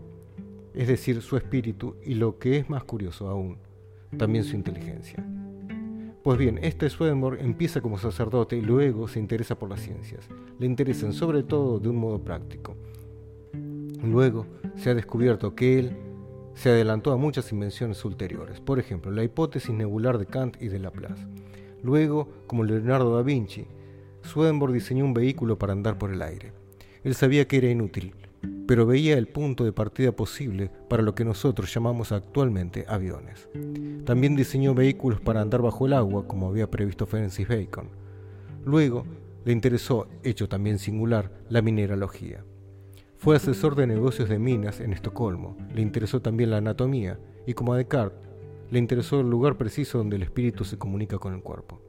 es 0.73 0.87
decir, 0.87 1.21
su 1.21 1.37
espíritu 1.37 1.95
y 2.03 2.15
lo 2.15 2.39
que 2.39 2.57
es 2.57 2.69
más 2.69 2.83
curioso 2.83 3.27
aún, 3.27 3.57
también 4.17 4.43
su 4.43 4.55
inteligencia. 4.55 5.25
Pues 6.23 6.37
bien, 6.37 6.57
este 6.61 6.89
Swedenborg 6.89 7.39
empieza 7.41 7.81
como 7.81 7.97
sacerdote 7.97 8.55
y 8.55 8.61
luego 8.61 9.07
se 9.07 9.19
interesa 9.19 9.59
por 9.59 9.69
las 9.69 9.81
ciencias. 9.81 10.29
Le 10.57 10.65
interesan 10.65 11.11
sobre 11.11 11.43
todo 11.43 11.79
de 11.79 11.89
un 11.89 11.97
modo 11.97 12.23
práctico. 12.23 12.75
Luego 14.01 14.45
se 14.75 14.89
ha 14.89 14.95
descubierto 14.95 15.53
que 15.53 15.79
él 15.79 15.97
se 16.55 16.69
adelantó 16.69 17.11
a 17.11 17.17
muchas 17.17 17.51
invenciones 17.51 18.03
ulteriores, 18.05 18.61
por 18.61 18.79
ejemplo, 18.79 19.11
la 19.11 19.23
hipótesis 19.23 19.73
nebular 19.75 20.17
de 20.17 20.25
Kant 20.25 20.61
y 20.61 20.69
de 20.69 20.79
Laplace. 20.79 21.25
Luego, 21.81 22.29
como 22.47 22.63
Leonardo 22.63 23.15
da 23.15 23.21
Vinci, 23.21 23.67
Swedenborg 24.21 24.71
diseñó 24.71 25.03
un 25.03 25.13
vehículo 25.13 25.57
para 25.57 25.73
andar 25.73 25.97
por 25.97 26.11
el 26.11 26.21
aire. 26.21 26.53
Él 27.03 27.15
sabía 27.15 27.47
que 27.47 27.57
era 27.57 27.69
inútil, 27.69 28.15
pero 28.67 28.85
veía 28.85 29.17
el 29.17 29.27
punto 29.27 29.63
de 29.63 29.73
partida 29.73 30.11
posible 30.11 30.71
para 30.89 31.03
lo 31.03 31.15
que 31.15 31.25
nosotros 31.25 31.73
llamamos 31.73 32.11
actualmente 32.11 32.85
aviones. 32.87 33.49
También 34.05 34.35
diseñó 34.35 34.73
vehículos 34.73 35.19
para 35.21 35.41
andar 35.41 35.61
bajo 35.61 35.85
el 35.85 35.93
agua, 35.93 36.27
como 36.27 36.47
había 36.47 36.69
previsto 36.69 37.05
Francis 37.05 37.47
Bacon. 37.47 37.89
Luego, 38.65 39.05
le 39.45 39.51
interesó, 39.51 40.07
hecho 40.23 40.47
también 40.47 40.79
singular, 40.79 41.31
la 41.49 41.61
mineralogía. 41.61 42.45
Fue 43.17 43.35
asesor 43.35 43.75
de 43.75 43.87
negocios 43.87 44.29
de 44.29 44.39
minas 44.39 44.79
en 44.79 44.93
Estocolmo. 44.93 45.57
Le 45.73 45.81
interesó 45.81 46.21
también 46.21 46.49
la 46.49 46.57
anatomía 46.57 47.19
y 47.45 47.53
como 47.53 47.73
a 47.73 47.77
Descartes, 47.77 48.29
le 48.71 48.79
interesó 48.79 49.19
el 49.19 49.29
lugar 49.29 49.57
preciso 49.57 49.97
donde 49.97 50.15
el 50.15 50.23
espíritu 50.23 50.65
se 50.65 50.77
comunica 50.77 51.19
con 51.19 51.33
el 51.33 51.41
cuerpo. 51.41 51.81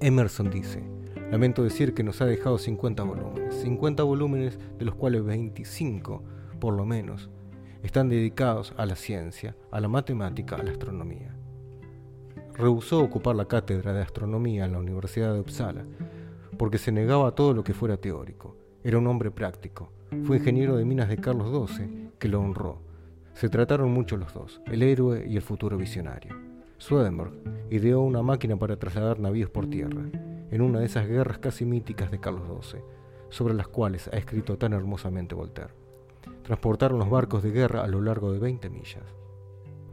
Emerson 0.00 0.50
dice, 0.50 0.82
lamento 1.30 1.62
decir 1.62 1.94
que 1.94 2.02
nos 2.02 2.20
ha 2.20 2.26
dejado 2.26 2.58
50 2.58 3.02
volúmenes, 3.02 3.54
50 3.62 4.02
volúmenes 4.02 4.58
de 4.78 4.84
los 4.84 4.94
cuales 4.94 5.24
25, 5.24 6.22
por 6.60 6.74
lo 6.74 6.84
menos, 6.84 7.30
están 7.82 8.08
dedicados 8.08 8.72
a 8.76 8.86
la 8.86 8.96
ciencia, 8.96 9.56
a 9.70 9.80
la 9.80 9.88
matemática, 9.88 10.56
a 10.56 10.62
la 10.62 10.70
astronomía. 10.70 11.34
Rehusó 12.54 13.00
ocupar 13.00 13.36
la 13.36 13.46
cátedra 13.46 13.92
de 13.92 14.02
astronomía 14.02 14.64
en 14.64 14.72
la 14.72 14.78
Universidad 14.78 15.34
de 15.34 15.40
Uppsala 15.40 15.84
porque 16.56 16.78
se 16.78 16.92
negaba 16.92 17.28
a 17.28 17.34
todo 17.34 17.52
lo 17.52 17.64
que 17.64 17.74
fuera 17.74 17.96
teórico. 17.96 18.56
Era 18.84 18.98
un 18.98 19.06
hombre 19.06 19.30
práctico, 19.30 19.90
fue 20.24 20.36
ingeniero 20.36 20.76
de 20.76 20.84
minas 20.84 21.08
de 21.08 21.16
Carlos 21.16 21.70
XII, 21.70 22.10
que 22.18 22.28
lo 22.28 22.40
honró. 22.40 22.78
Se 23.34 23.48
trataron 23.48 23.90
mucho 23.92 24.16
los 24.16 24.32
dos, 24.32 24.60
el 24.66 24.82
héroe 24.82 25.26
y 25.28 25.36
el 25.36 25.42
futuro 25.42 25.76
visionario. 25.76 26.36
Swedenborg 26.78 27.32
ideó 27.70 28.02
una 28.02 28.22
máquina 28.22 28.56
para 28.56 28.76
trasladar 28.76 29.18
navíos 29.18 29.50
por 29.50 29.68
tierra, 29.68 30.02
en 30.54 30.62
una 30.62 30.78
de 30.78 30.86
esas 30.86 31.08
guerras 31.08 31.38
casi 31.38 31.64
míticas 31.64 32.10
de 32.12 32.20
Carlos 32.20 32.44
XII, 32.64 32.80
sobre 33.28 33.54
las 33.54 33.66
cuales 33.66 34.08
ha 34.08 34.16
escrito 34.16 34.56
tan 34.56 34.72
hermosamente 34.72 35.34
Voltaire. 35.34 35.74
Transportaron 36.44 37.00
los 37.00 37.10
barcos 37.10 37.42
de 37.42 37.50
guerra 37.50 37.82
a 37.82 37.88
lo 37.88 38.00
largo 38.00 38.32
de 38.32 38.38
20 38.38 38.70
millas. 38.70 39.04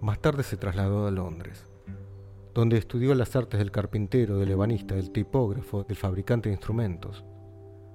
Más 0.02 0.20
tarde 0.20 0.44
se 0.44 0.58
trasladó 0.58 1.08
a 1.08 1.12
Londres, 1.12 1.66
donde 2.54 2.78
estudió 2.78 3.16
las 3.16 3.36
artes 3.36 3.58
del 3.58 3.72
carpintero, 3.72 4.38
del 4.38 4.52
ebanista, 4.52 4.94
del 4.94 5.10
tipógrafo, 5.10 5.84
del 5.84 5.98
fabricante 5.98 6.50
de 6.50 6.54
instrumentos, 6.54 7.24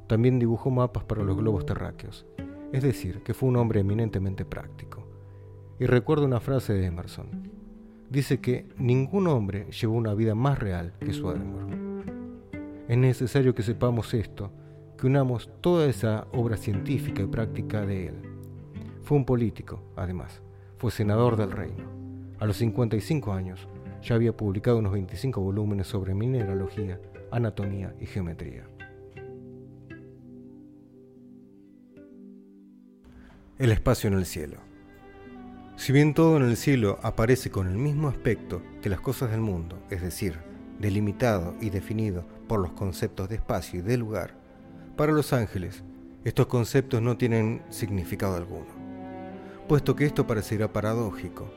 también 0.08 0.40
dibujó 0.40 0.70
mapas 0.70 1.04
para 1.04 1.22
los 1.22 1.36
globos 1.36 1.66
terráqueos, 1.66 2.26
es 2.72 2.82
decir, 2.82 3.22
que 3.22 3.34
fue 3.34 3.48
un 3.48 3.56
hombre 3.56 3.80
eminentemente 3.80 4.44
práctico. 4.44 5.06
Y 5.78 5.86
recuerdo 5.86 6.24
una 6.24 6.40
frase 6.40 6.72
de 6.72 6.86
Emerson. 6.86 7.50
Dice 8.10 8.40
que 8.40 8.66
ningún 8.76 9.28
hombre 9.28 9.66
llevó 9.70 9.94
una 9.94 10.14
vida 10.14 10.34
más 10.34 10.58
real 10.58 10.94
que 11.00 11.12
Swedenborg. 11.12 11.85
Es 12.88 12.96
necesario 12.96 13.54
que 13.54 13.64
sepamos 13.64 14.14
esto, 14.14 14.52
que 14.96 15.08
unamos 15.08 15.50
toda 15.60 15.86
esa 15.86 16.28
obra 16.32 16.56
científica 16.56 17.22
y 17.22 17.26
práctica 17.26 17.84
de 17.84 18.08
él. 18.08 18.14
Fue 19.02 19.16
un 19.16 19.24
político, 19.24 19.82
además, 19.96 20.40
fue 20.78 20.92
senador 20.92 21.36
del 21.36 21.50
reino. 21.50 21.84
A 22.38 22.46
los 22.46 22.56
55 22.58 23.32
años 23.32 23.66
ya 24.02 24.14
había 24.14 24.36
publicado 24.36 24.78
unos 24.78 24.92
25 24.92 25.40
volúmenes 25.40 25.88
sobre 25.88 26.14
mineralogía, 26.14 27.00
anatomía 27.32 27.92
y 28.00 28.06
geometría. 28.06 28.68
El 33.58 33.72
espacio 33.72 34.08
en 34.08 34.14
el 34.14 34.26
cielo. 34.26 34.58
Si 35.76 35.92
bien 35.92 36.14
todo 36.14 36.36
en 36.36 36.44
el 36.44 36.56
cielo 36.56 36.98
aparece 37.02 37.50
con 37.50 37.66
el 37.66 37.76
mismo 37.76 38.08
aspecto 38.08 38.62
que 38.80 38.90
las 38.90 39.00
cosas 39.00 39.30
del 39.30 39.40
mundo, 39.40 39.78
es 39.90 40.02
decir, 40.02 40.45
delimitado 40.78 41.54
y 41.60 41.70
definido 41.70 42.24
por 42.48 42.60
los 42.60 42.72
conceptos 42.72 43.28
de 43.28 43.36
espacio 43.36 43.80
y 43.80 43.82
de 43.82 43.96
lugar, 43.96 44.34
para 44.96 45.12
los 45.12 45.32
ángeles 45.32 45.84
estos 46.26 46.46
conceptos 46.46 47.00
no 47.00 47.16
tienen 47.16 47.62
significado 47.70 48.36
alguno. 48.36 48.66
Puesto 49.68 49.94
que 49.94 50.06
esto 50.06 50.26
parecerá 50.26 50.72
paradójico, 50.72 51.48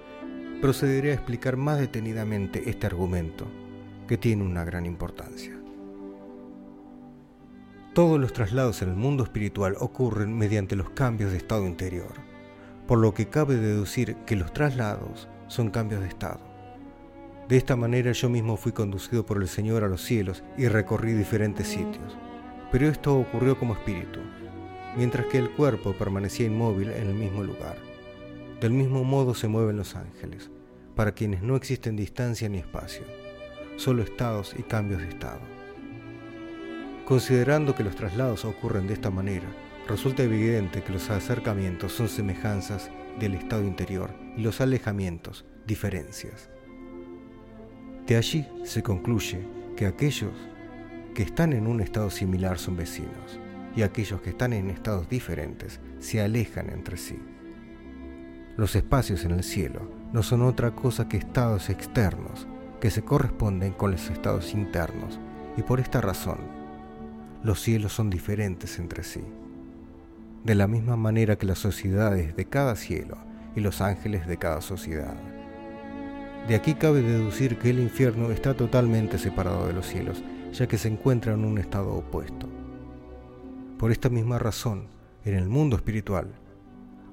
procederé 0.62 1.10
a 1.10 1.16
explicar 1.16 1.58
más 1.58 1.80
detenidamente 1.80 2.70
este 2.70 2.86
argumento, 2.86 3.48
que 4.08 4.18
tiene 4.18 4.44
una 4.44 4.64
gran 4.64 4.86
importancia. 4.86 5.60
Todos 7.96 8.20
los 8.20 8.32
traslados 8.32 8.84
en 8.84 8.90
el 8.90 8.96
mundo 8.96 9.24
espiritual 9.24 9.76
ocurren 9.80 10.38
mediante 10.38 10.76
los 10.76 10.92
cambios 10.92 11.32
de 11.32 11.38
estado 11.38 11.66
interior, 11.66 12.14
por 12.88 13.00
lo 13.00 13.16
que 13.16 13.28
cabe 13.28 13.56
deducir 13.56 14.18
que 14.28 14.36
los 14.36 14.54
traslados 14.54 15.28
son 15.48 15.72
cambios 15.72 16.02
de 16.02 16.08
estado. 16.10 16.49
De 17.50 17.58
esta 17.58 17.76
manera 17.76 18.12
yo 18.12 18.30
mismo 18.30 18.58
fui 18.58 18.74
conducido 18.74 19.26
por 19.26 19.42
el 19.42 19.48
Señor 19.48 19.84
a 19.84 19.88
los 19.88 20.04
cielos 20.04 20.44
y 20.56 20.68
recorrí 20.68 21.14
diferentes 21.14 21.68
sitios, 21.68 22.16
pero 22.72 22.88
esto 22.88 23.18
ocurrió 23.18 23.58
como 23.58 23.74
espíritu, 23.74 24.20
mientras 24.96 25.26
que 25.26 25.40
el 25.40 25.50
cuerpo 25.50 25.94
permanecía 25.94 26.46
inmóvil 26.46 26.92
en 26.92 27.08
el 27.08 27.16
mismo 27.16 27.44
lugar. 27.44 27.76
Del 28.62 28.74
mismo 28.74 29.04
modo 29.04 29.34
se 29.34 29.48
mueven 29.48 29.78
los 29.78 29.96
ángeles, 29.96 30.52
para 30.96 31.14
quienes 31.14 31.42
no 31.42 31.56
existen 31.56 31.96
distancia 31.96 32.48
ni 32.50 32.60
espacio, 32.60 33.02
solo 33.78 34.04
estados 34.04 34.54
y 34.56 34.62
cambios 34.62 35.02
de 35.02 35.10
estado. 35.10 35.42
Considerando 37.06 37.74
que 37.74 37.84
los 37.84 37.96
traslados 37.96 38.46
ocurren 38.46 38.86
de 38.86 38.94
esta 38.94 39.10
manera, 39.10 39.48
resulta 39.88 40.22
evidente 40.22 40.84
que 40.84 40.94
los 40.94 41.10
acercamientos 41.10 41.94
son 41.94 42.10
semejanzas 42.10 42.92
del 43.20 43.34
estado 43.34 43.64
interior 43.64 44.12
y 44.38 44.42
los 44.42 44.62
alejamientos 44.62 45.46
diferencias. 45.66 46.52
De 48.10 48.18
allí 48.18 48.48
se 48.64 48.82
concluye 48.82 49.40
que 49.78 49.86
aquellos 49.86 50.34
que 51.14 51.22
están 51.22 51.54
en 51.54 51.68
un 51.68 51.80
estado 51.80 52.10
similar 52.10 52.58
son 52.58 52.76
vecinos 52.76 53.40
y 53.76 53.84
aquellos 53.84 54.20
que 54.22 54.32
están 54.32 54.52
en 54.54 54.72
estados 54.72 55.08
diferentes 55.08 55.80
se 56.00 56.20
alejan 56.20 56.72
entre 56.72 56.98
sí. 56.98 57.20
Los 58.58 58.76
espacios 58.76 59.26
en 59.26 59.32
el 59.34 59.44
cielo 59.44 59.92
no 60.12 60.24
son 60.24 60.42
otra 60.42 60.72
cosa 60.72 61.08
que 61.08 61.18
estados 61.18 61.70
externos 61.70 62.48
que 62.82 62.90
se 62.90 63.04
corresponden 63.04 63.74
con 63.74 63.92
los 63.92 64.10
estados 64.10 64.56
internos 64.56 65.20
y 65.56 65.62
por 65.62 65.80
esta 65.80 66.02
razón 66.02 66.40
los 67.44 67.62
cielos 67.62 67.94
son 67.94 68.10
diferentes 68.10 68.80
entre 68.80 69.04
sí. 69.04 69.22
De 70.44 70.56
la 70.56 70.66
misma 70.66 70.96
manera 70.96 71.36
que 71.36 71.46
las 71.46 71.60
sociedades 71.60 72.36
de 72.36 72.46
cada 72.46 72.76
cielo 72.76 73.20
y 73.56 73.60
los 73.60 73.82
ángeles 73.82 74.26
de 74.26 74.38
cada 74.38 74.62
sociedad. 74.62 75.29
De 76.50 76.56
aquí 76.56 76.74
cabe 76.74 77.04
deducir 77.04 77.60
que 77.60 77.70
el 77.70 77.80
infierno 77.80 78.32
está 78.32 78.56
totalmente 78.56 79.20
separado 79.20 79.68
de 79.68 79.74
los 79.74 79.86
cielos, 79.86 80.24
ya 80.52 80.68
que 80.68 80.80
se 80.80 80.88
encuentra 80.88 81.36
en 81.36 81.46
un 81.46 81.60
estado 81.60 81.94
opuesto. 81.94 82.50
Por 83.78 83.92
esta 83.92 84.10
misma 84.10 84.40
razón, 84.40 84.88
en 85.26 85.36
el 85.36 85.48
mundo 85.48 85.76
espiritual, 85.76 86.34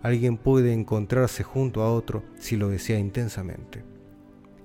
alguien 0.01 0.39
puede 0.39 0.73
encontrarse 0.73 1.43
junto 1.43 1.83
a 1.83 1.93
otro 1.93 2.23
si 2.39 2.57
lo 2.57 2.71
desea 2.71 2.99
intensamente. 2.99 3.85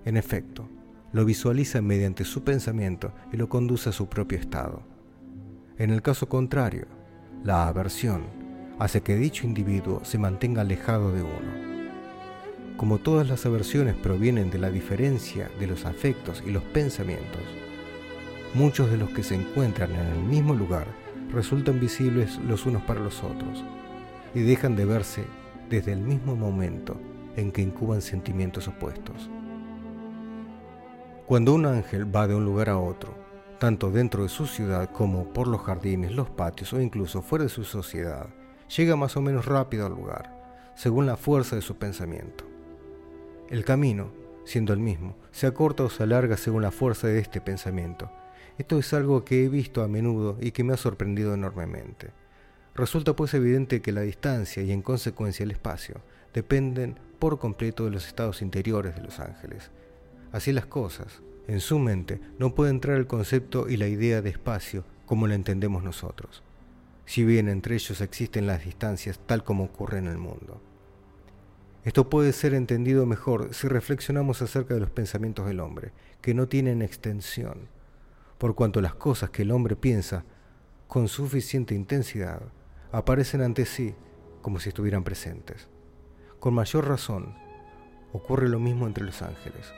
En 0.06 0.16
efecto, 0.16 0.70
lo 1.12 1.26
visualiza 1.26 1.82
mediante 1.82 2.24
su 2.24 2.46
pensamiento 2.46 3.12
y 3.34 3.36
lo 3.36 3.50
conduce 3.50 3.90
a 3.90 3.92
su 3.92 4.08
propio 4.08 4.40
estado. 4.40 4.84
En 5.80 5.90
el 5.90 6.02
caso 6.02 6.30
contrario, 6.30 6.86
la 7.44 7.68
aversión 7.68 8.22
hace 8.80 9.02
que 9.02 9.18
dicho 9.18 9.46
individuo 9.46 10.00
se 10.06 10.18
mantenga 10.18 10.62
alejado 10.62 11.12
de 11.12 11.24
uno. 11.24 11.71
Como 12.82 12.98
todas 12.98 13.30
las 13.30 13.46
aversiones 13.46 13.94
provienen 13.94 14.50
de 14.50 14.58
la 14.58 14.72
diferencia 14.72 15.52
de 15.60 15.68
los 15.68 15.86
afectos 15.86 16.42
y 16.44 16.50
los 16.50 16.64
pensamientos, 16.64 17.44
muchos 18.56 18.90
de 18.90 18.98
los 18.98 19.12
que 19.12 19.22
se 19.22 19.36
encuentran 19.36 19.92
en 19.92 20.08
el 20.08 20.24
mismo 20.24 20.56
lugar 20.56 20.88
resultan 21.32 21.80
visibles 21.80 22.40
los 22.40 22.66
unos 22.66 22.82
para 22.82 23.00
los 23.00 23.24
otros 23.24 23.64
y 24.34 24.42
dejan 24.42 24.76
de 24.76 24.86
verse 24.86 25.26
desde 25.70 25.94
el 25.94 26.00
mismo 26.00 26.36
momento 26.36 27.00
en 27.36 27.52
que 27.52 27.62
incuban 27.62 28.02
sentimientos 28.02 28.68
opuestos. 28.68 29.30
Cuando 31.28 31.54
un 31.54 31.68
ángel 31.68 32.14
va 32.14 32.28
de 32.28 32.34
un 32.34 32.46
lugar 32.46 32.70
a 32.70 32.80
otro, 32.80 33.14
tanto 33.60 33.92
dentro 33.92 34.24
de 34.24 34.30
su 34.30 34.48
ciudad 34.48 34.90
como 34.90 35.32
por 35.32 35.48
los 35.48 35.62
jardines, 35.62 36.14
los 36.14 36.32
patios 36.32 36.74
o 36.74 36.82
incluso 36.82 37.22
fuera 37.22 37.44
de 37.44 37.50
su 37.52 37.64
sociedad, 37.64 38.30
llega 38.76 38.96
más 38.96 39.16
o 39.18 39.22
menos 39.22 39.46
rápido 39.46 39.86
al 39.86 39.94
lugar, 39.94 40.36
según 40.74 41.06
la 41.06 41.16
fuerza 41.16 41.56
de 41.56 41.62
su 41.62 41.76
pensamiento. 41.76 42.51
El 43.52 43.66
camino, 43.66 44.14
siendo 44.46 44.72
el 44.72 44.80
mismo, 44.80 45.18
se 45.34 45.46
acorta 45.46 45.84
o 45.84 45.90
se 45.90 46.04
alarga 46.04 46.38
según 46.38 46.62
la 46.62 46.72
fuerza 46.72 47.08
de 47.08 47.20
este 47.20 47.42
pensamiento. 47.42 48.10
Esto 48.58 48.80
es 48.80 48.94
algo 48.94 49.26
que 49.26 49.44
he 49.44 49.50
visto 49.50 49.84
a 49.84 49.90
menudo 49.90 50.38
y 50.40 50.52
que 50.52 50.64
me 50.64 50.72
ha 50.72 50.78
sorprendido 50.78 51.34
enormemente. 51.34 52.12
Resulta 52.76 53.14
pues 53.14 53.34
evidente 53.34 53.82
que 53.82 53.92
la 53.92 54.04
distancia 54.04 54.64
y 54.64 54.72
en 54.72 54.82
consecuencia 54.82 55.44
el 55.44 55.52
espacio 55.52 55.96
dependen 56.34 56.98
por 57.20 57.40
completo 57.40 57.84
de 57.84 57.92
los 57.92 58.08
estados 58.08 58.42
interiores 58.42 58.96
de 58.96 59.02
los 59.02 59.20
ángeles, 59.20 59.70
Así 60.32 60.54
las 60.54 60.68
cosas. 60.68 61.22
En 61.50 61.60
su 61.60 61.78
mente 61.78 62.22
no 62.40 62.56
puede 62.56 62.72
entrar 62.72 62.96
el 62.96 63.06
concepto 63.06 63.68
y 63.68 63.76
la 63.76 63.90
idea 63.90 64.22
de 64.22 64.30
espacio 64.30 64.86
como 65.06 65.28
lo 65.28 65.34
entendemos 65.34 65.84
nosotros, 65.84 66.42
si 67.06 67.26
bien 67.26 67.50
entre 67.50 67.76
ellos 67.76 68.00
existen 68.00 68.48
las 68.48 68.64
distancias 68.64 69.20
tal 69.26 69.44
como 69.44 69.66
ocurre 69.66 69.98
en 69.98 70.08
el 70.08 70.18
mundo. 70.18 70.62
Esto 71.84 72.10
puede 72.10 72.34
ser 72.34 72.54
entendido 72.54 73.06
mejor 73.06 73.54
si 73.54 73.68
reflexionamos 73.68 74.42
acerca 74.42 74.74
de 74.74 74.80
los 74.80 74.92
pensamientos 74.92 75.48
del 75.48 75.60
hombre, 75.60 75.94
que 76.22 76.34
no 76.34 76.48
tienen 76.48 76.82
extensión, 76.82 77.70
por 78.38 78.56
cuanto 78.56 78.82
las 78.82 78.94
cosas 78.94 79.30
que 79.32 79.42
el 79.42 79.52
hombre 79.52 79.76
piensa 79.76 80.24
con 80.88 81.08
suficiente 81.08 81.74
intensidad 81.74 82.42
aparecen 82.92 83.42
ante 83.42 83.66
sí 83.66 83.96
como 84.42 84.60
si 84.60 84.70
estuvieran 84.70 85.04
presentes. 85.04 85.70
Con 86.40 86.54
mayor 86.54 86.88
razón, 86.88 87.36
ocurre 88.14 88.50
lo 88.50 88.60
mismo 88.60 88.88
entre 88.88 89.04
los 89.04 89.22
ángeles 89.22 89.72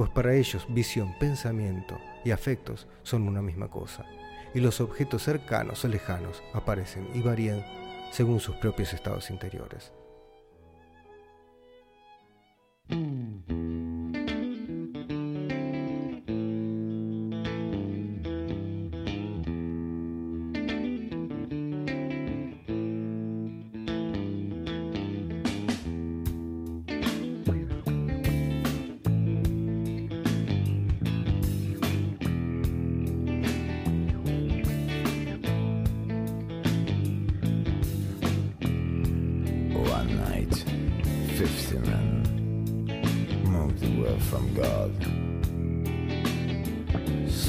pues 0.00 0.08
para 0.08 0.34
ellos 0.34 0.66
visión, 0.70 1.14
pensamiento 1.18 1.98
y 2.24 2.30
afectos 2.30 2.88
son 3.02 3.28
una 3.28 3.42
misma 3.42 3.68
cosa, 3.68 4.06
y 4.54 4.60
los 4.60 4.80
objetos 4.80 5.24
cercanos 5.24 5.84
o 5.84 5.88
lejanos 5.88 6.42
aparecen 6.54 7.08
y 7.12 7.20
varían 7.20 7.62
según 8.10 8.40
sus 8.40 8.56
propios 8.56 8.94
estados 8.94 9.28
interiores. 9.28 9.92
Mm-hmm. 12.90 14.19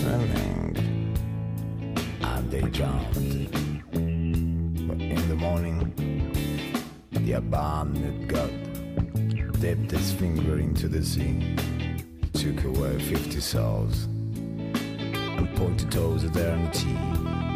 swimming 0.02 1.16
and 2.22 2.52
they 2.52 2.62
drowned. 2.62 3.52
But 4.88 5.00
in 5.00 5.30
the 5.30 5.36
morning, 5.36 5.78
the 7.12 7.34
abandoned 7.34 8.28
god 8.28 8.52
dipped 9.60 9.92
his 9.92 10.12
finger 10.14 10.58
into 10.58 10.88
the 10.88 11.04
sea, 11.06 11.56
took 12.34 12.64
away 12.64 12.98
50 13.00 13.40
souls, 13.40 14.06
and 14.06 15.56
pointed 15.56 15.92
toes 15.92 16.24
at 16.24 16.34
their 16.34 16.56
empty. 16.56 17.51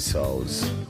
Souls. 0.00 0.89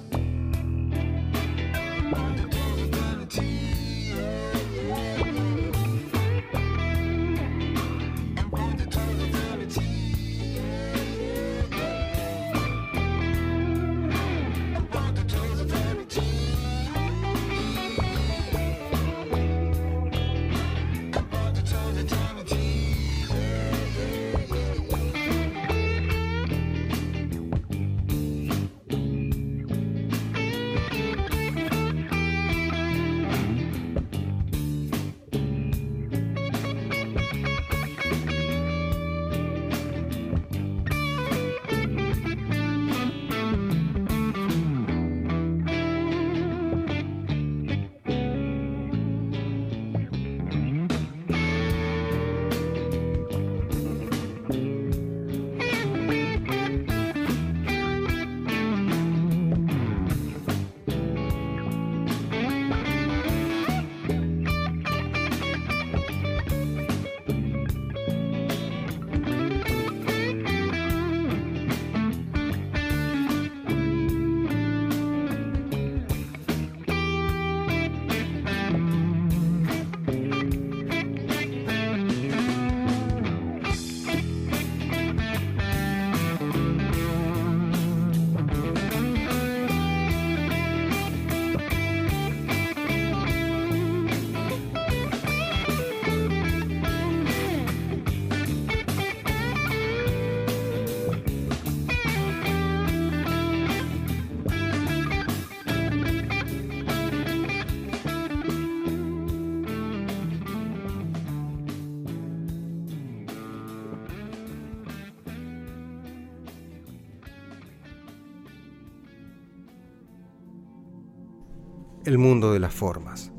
El 122.11 122.18
mundo 122.18 122.53
de 122.53 122.59
las 122.59 122.75
formas. 122.75 123.31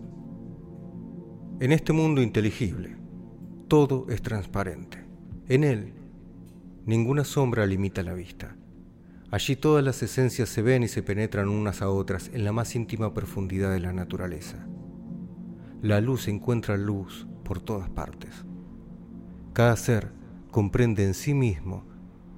En 1.60 1.74
este 1.74 1.92
mundo 1.92 2.22
inteligible, 2.22 2.96
todo 3.68 4.06
es 4.10 4.22
transparente. 4.22 5.06
En 5.50 5.66
él, 5.66 5.94
ninguna 6.86 7.26
sombra 7.26 7.66
limita 7.66 8.02
la 8.02 8.14
vista. 8.14 8.56
Allí 9.30 9.58
todas 9.58 9.84
las 9.84 10.02
esencias 10.04 10.48
se 10.48 10.62
ven 10.62 10.84
y 10.84 10.88
se 10.88 11.04
penetran 11.04 11.50
unas 11.50 11.82
a 11.82 11.90
otras 11.90 12.32
en 12.34 12.46
la 12.46 12.54
más 12.54 12.74
íntima 12.74 13.14
profundidad 13.14 13.74
de 13.74 13.82
la 13.82 13.92
naturaleza. 13.92 14.66
La 15.82 16.00
luz 16.00 16.30
encuentra 16.30 16.78
luz 16.78 17.28
por 17.44 17.60
todas 17.60 17.90
partes. 17.90 18.46
Cada 19.52 19.76
ser 19.76 20.14
comprende 20.50 21.04
en 21.04 21.14
sí 21.14 21.34
mismo 21.34 21.84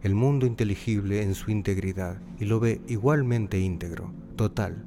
el 0.01 0.15
mundo 0.15 0.47
inteligible 0.47 1.21
en 1.21 1.35
su 1.35 1.51
integridad 1.51 2.19
y 2.39 2.45
lo 2.45 2.59
ve 2.59 2.81
igualmente 2.87 3.59
íntegro, 3.59 4.11
total, 4.35 4.83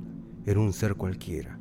en 0.46 0.58
un 0.58 0.72
ser 0.72 0.94
cualquiera. 0.94 1.58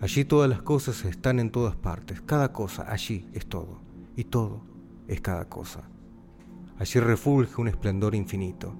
Allí 0.00 0.24
todas 0.24 0.50
las 0.50 0.62
cosas 0.62 1.04
están 1.04 1.38
en 1.40 1.50
todas 1.50 1.76
partes, 1.76 2.20
cada 2.20 2.52
cosa 2.52 2.90
allí 2.90 3.28
es 3.32 3.46
todo, 3.46 3.80
y 4.16 4.24
todo 4.24 4.62
es 5.08 5.20
cada 5.20 5.48
cosa. 5.48 5.88
Allí 6.78 7.00
refulge 7.00 7.60
un 7.60 7.68
esplendor 7.68 8.14
infinito. 8.14 8.74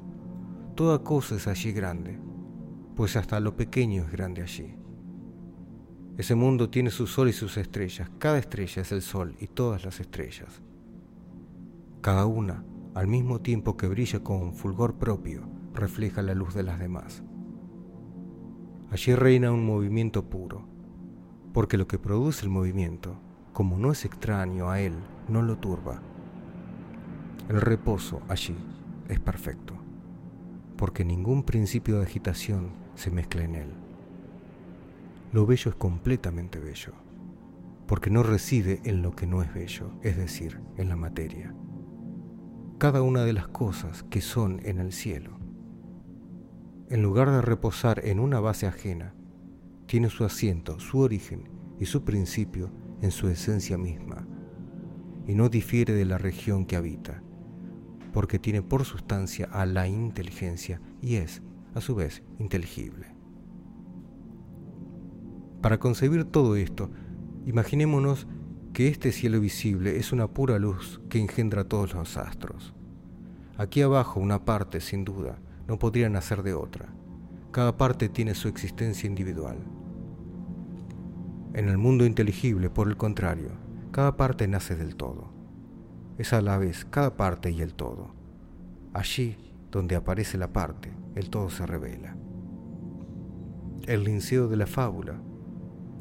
Toda 0.75 1.05
cosa 1.05 1.37
es 1.37 1.47
allí 1.47 1.73
grande, 1.73 2.19
pues 2.97 3.17
hasta 3.17 3.39
lo 3.41 3.57
pequeño 3.57 4.03
es 4.03 4.11
grande 4.11 4.43
allí. 4.43 4.75
Ese 6.17 6.35
mundo 6.35 6.71
tiene 6.71 6.91
su 6.91 7.07
sol 7.07 7.29
y 7.29 7.33
sus 7.33 7.57
estrellas, 7.57 8.11
cada 8.19 8.39
estrella 8.39 8.83
es 8.83 8.93
el 8.93 9.03
sol 9.03 9.37
y 9.41 9.47
todas 9.47 9.85
las 9.85 10.01
estrellas. 10.01 10.63
Cada 12.01 12.27
una, 12.27 12.65
al 12.95 13.07
mismo 13.07 13.41
tiempo 13.41 13.77
que 13.77 13.89
brilla 13.89 14.21
con 14.21 14.55
fulgor 14.55 14.95
propio, 14.95 15.49
refleja 15.75 16.23
la 16.23 16.35
luz 16.35 16.55
de 16.55 16.63
las 16.63 16.79
demás. 16.79 17.23
Allí 18.91 19.15
reina 19.15 19.53
un 19.53 19.65
movimiento 19.65 20.29
puro, 20.29 20.67
porque 21.53 21.79
lo 21.79 21.87
que 21.87 22.01
produce 22.01 22.45
el 22.45 22.51
movimiento, 22.51 23.21
como 23.53 23.79
no 23.79 23.93
es 23.93 24.05
extraño 24.05 24.69
a 24.69 24.81
él, 24.81 24.95
no 25.29 25.43
lo 25.43 25.59
turba. 25.59 26.03
El 27.49 27.61
reposo 27.61 28.21
allí 28.29 28.57
es 29.09 29.21
perfecto, 29.21 29.75
porque 30.77 31.05
ningún 31.05 31.45
principio 31.45 31.99
de 31.99 32.03
agitación 32.03 32.73
se 32.97 33.13
mezcla 33.13 33.45
en 33.45 33.55
él. 33.55 33.71
Lo 35.33 35.47
bello 35.47 35.71
es 35.71 35.77
completamente 35.77 36.59
bello, 36.59 36.95
porque 37.87 38.11
no 38.11 38.25
reside 38.25 38.81
en 38.83 39.03
lo 39.03 39.15
que 39.15 39.29
no 39.29 39.41
es 39.41 39.55
bello, 39.55 39.93
es 40.03 40.17
decir, 40.17 40.61
en 40.77 40.89
la 40.89 40.97
materia. 40.97 41.55
Cada 42.79 43.03
una 43.03 43.23
de 43.23 43.35
las 43.35 43.47
cosas 43.47 44.03
que 44.11 44.21
son 44.21 44.61
en 44.65 44.81
el 44.81 44.93
cielo 44.93 45.40
en 46.91 47.03
lugar 47.03 47.31
de 47.31 47.41
reposar 47.41 48.05
en 48.05 48.19
una 48.19 48.41
base 48.41 48.67
ajena, 48.67 49.15
tiene 49.87 50.11
su 50.11 50.25
asiento, 50.25 50.81
su 50.81 50.99
origen 50.99 51.49
y 51.79 51.87
su 51.87 52.05
principio 52.05 52.73
en 53.01 53.13
su 53.13 53.29
esencia 53.29 53.79
misma, 53.79 54.27
y 55.27 55.37
no 55.37 55.49
difiere 55.49 55.95
de 55.95 56.05
la 56.05 56.19
región 56.19 56.67
que 56.67 56.75
habita, 56.75 57.23
porque 58.13 58.41
tiene 58.41 58.61
por 58.61 58.85
sustancia 58.85 59.49
a 59.53 59.67
la 59.67 59.87
inteligencia 59.87 60.81
y 61.01 61.17
es, 61.17 61.43
a 61.75 61.81
su 61.81 61.95
vez, 61.95 62.25
inteligible. 62.41 63.15
Para 65.63 65.79
concebir 65.79 66.25
todo 66.25 66.57
esto, 66.57 66.91
imaginémonos 67.47 68.27
que 68.73 68.89
este 68.89 69.13
cielo 69.13 69.41
visible 69.41 69.97
es 69.97 70.13
una 70.13 70.27
pura 70.27 70.59
luz 70.59 71.01
que 71.09 71.21
engendra 71.21 71.65
todos 71.65 71.95
los 71.95 72.17
astros. 72.17 72.75
Aquí 73.57 73.83
abajo 73.83 74.19
una 74.19 74.45
parte, 74.45 74.81
sin 74.81 75.05
duda, 75.05 75.39
no 75.71 75.79
podría 75.79 76.09
nacer 76.09 76.43
de 76.43 76.53
otra. 76.53 76.89
Cada 77.53 77.77
parte 77.77 78.09
tiene 78.09 78.35
su 78.35 78.49
existencia 78.49 79.07
individual. 79.07 79.59
En 81.55 81.69
el 81.69 81.79
mundo 81.79 82.05
inteligible, 82.05 82.71
por 82.71 82.89
el 82.89 82.97
contrario, 82.97 83.53
cada 83.93 84.17
parte 84.17 84.49
nace 84.49 84.75
del 84.75 84.97
todo. 84.97 85.31
Es 86.19 86.33
a 86.33 86.41
la 86.41 86.59
vez 86.59 86.85
cada 86.91 87.17
parte 87.17 87.53
y 87.53 87.63
el 87.63 87.75
todo. 87.75 88.11
Allí 88.95 89.37
donde 89.71 89.95
aparece 89.95 90.39
la 90.39 90.53
parte, 90.53 90.91
el 91.15 91.31
todo 91.31 91.51
se 91.51 91.65
revela. 91.67 92.17
El 93.87 94.03
linceo 94.03 94.49
de 94.49 94.57
la 94.57 94.67
fábula, 94.67 95.23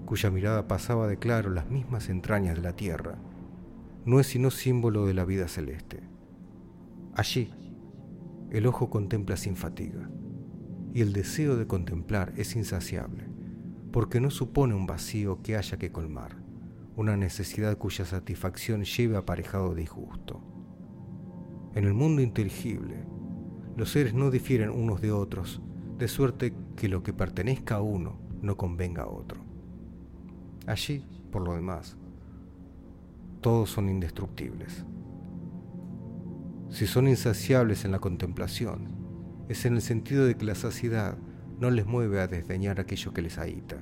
cuya 0.08 0.32
mirada 0.32 0.68
pasaba 0.68 1.08
de 1.08 1.18
claro 1.18 1.52
las 1.52 1.70
mismas 1.70 2.10
entrañas 2.10 2.56
de 2.56 2.64
la 2.64 2.76
tierra, 2.76 3.20
no 4.04 4.20
es 4.20 4.26
sino 4.26 4.50
símbolo 4.50 5.06
de 5.06 5.14
la 5.14 5.26
vida 5.26 5.48
celeste. 5.48 6.02
Allí, 7.14 7.54
el 8.52 8.66
ojo 8.66 8.90
contempla 8.90 9.38
sin 9.38 9.56
fatiga, 9.56 10.10
y 10.94 11.02
el 11.02 11.14
deseo 11.14 11.56
de 11.56 11.68
contemplar 11.68 12.34
es 12.36 12.56
insaciable, 12.56 13.28
porque 13.92 14.20
no 14.20 14.32
supone 14.32 14.74
un 14.74 14.88
vacío 14.88 15.42
que 15.42 15.56
haya 15.56 15.78
que 15.78 15.92
colmar, 15.92 16.38
una 16.96 17.16
necesidad 17.16 17.78
cuya 17.78 18.06
satisfacción 18.06 18.84
lleve 18.84 19.18
aparejado 19.18 19.76
disgusto. 19.76 20.42
En 21.76 21.86
el 21.86 21.94
mundo 21.94 22.22
inteligible, 22.22 23.06
los 23.78 23.92
seres 23.92 24.14
no 24.14 24.32
difieren 24.32 24.72
unos 24.72 25.00
de 25.00 25.12
otros, 25.12 25.62
de 25.98 26.08
suerte 26.08 26.54
que 26.76 26.90
lo 26.90 27.04
que 27.04 27.14
pertenezca 27.14 27.76
a 27.76 27.82
uno 27.82 28.20
no 28.42 28.58
convenga 28.58 29.04
a 29.04 29.10
otro. 29.10 29.42
Allí, 30.66 31.06
por 31.32 31.44
lo 31.44 31.56
demás, 31.56 31.98
todos 33.42 33.70
son 33.70 33.90
indestructibles. 33.90 34.86
Si 36.70 36.86
son 36.86 37.08
insaciables 37.08 37.84
en 37.84 37.92
la 37.92 38.00
contemplación, 38.00 38.90
es 39.50 39.66
en 39.66 39.74
el 39.76 39.82
sentido 39.82 40.26
de 40.26 40.36
que 40.36 40.46
la 40.46 40.54
saciedad 40.54 41.18
no 41.60 41.72
les 41.72 41.88
mueve 41.88 42.22
a 42.22 42.28
desdeñar 42.28 42.80
aquello 42.80 43.12
que 43.12 43.24
les 43.24 43.40
ahita. 43.40 43.78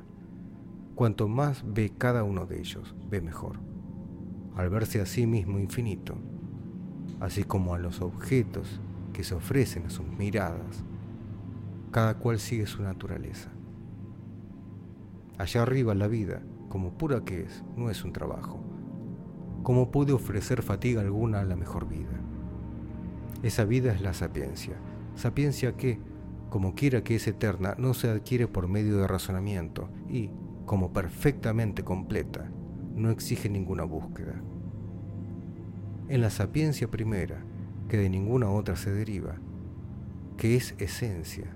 Cuanto 0.95 1.27
más 1.27 1.63
ve 1.67 1.91
cada 1.95 2.23
uno 2.23 2.45
de 2.45 2.59
ellos, 2.59 2.95
ve 3.09 3.21
mejor. 3.21 3.59
Al 4.55 4.69
verse 4.69 5.01
a 5.01 5.05
sí 5.05 5.27
mismo 5.27 5.59
infinito, 5.59 6.15
así 7.19 7.43
como 7.43 7.75
a 7.75 7.79
los 7.79 8.01
objetos 8.01 8.79
que 9.11 9.25
se 9.25 9.35
ofrecen 9.35 9.85
a 9.85 9.89
sus 9.89 10.07
miradas, 10.07 10.85
cada 11.91 12.17
cual 12.17 12.39
sigue 12.39 12.67
su 12.67 12.81
naturaleza. 12.81 13.49
Allá 15.37 15.61
arriba 15.61 15.93
la 15.93 16.07
vida, 16.07 16.41
como 16.69 16.97
pura 16.97 17.25
que 17.25 17.41
es, 17.41 17.63
no 17.75 17.89
es 17.89 18.05
un 18.05 18.13
trabajo. 18.13 18.63
¿Cómo 19.61 19.91
puede 19.91 20.13
ofrecer 20.13 20.63
fatiga 20.63 21.01
alguna 21.01 21.41
a 21.41 21.45
la 21.45 21.57
mejor 21.57 21.87
vida? 21.87 22.16
Esa 23.43 23.65
vida 23.65 23.93
es 23.93 24.01
la 24.01 24.13
sapiencia, 24.13 24.75
sapiencia 25.15 25.77
que, 25.77 25.99
como 26.49 26.73
quiera 26.75 27.03
que 27.03 27.15
es 27.15 27.27
eterna, 27.27 27.75
no 27.77 27.93
se 27.93 28.09
adquiere 28.09 28.47
por 28.47 28.67
medio 28.67 28.97
de 28.97 29.07
razonamiento 29.07 29.89
y, 30.09 30.31
como 30.65 30.91
perfectamente 30.91 31.83
completa, 31.83 32.49
no 32.95 33.11
exige 33.11 33.49
ninguna 33.49 33.83
búsqueda. 33.83 34.41
En 36.09 36.21
la 36.21 36.29
sapiencia 36.29 36.89
primera, 36.89 37.43
que 37.89 37.97
de 37.97 38.09
ninguna 38.09 38.49
otra 38.49 38.75
se 38.75 38.91
deriva, 38.91 39.35
que 40.37 40.55
es 40.55 40.75
esencia, 40.79 41.55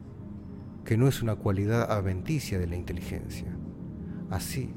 que 0.85 0.97
no 0.97 1.07
es 1.07 1.21
una 1.21 1.35
cualidad 1.35 1.91
adventicia 1.91 2.59
de 2.59 2.67
la 2.67 2.75
inteligencia. 2.75 3.55
Así, 4.29 4.73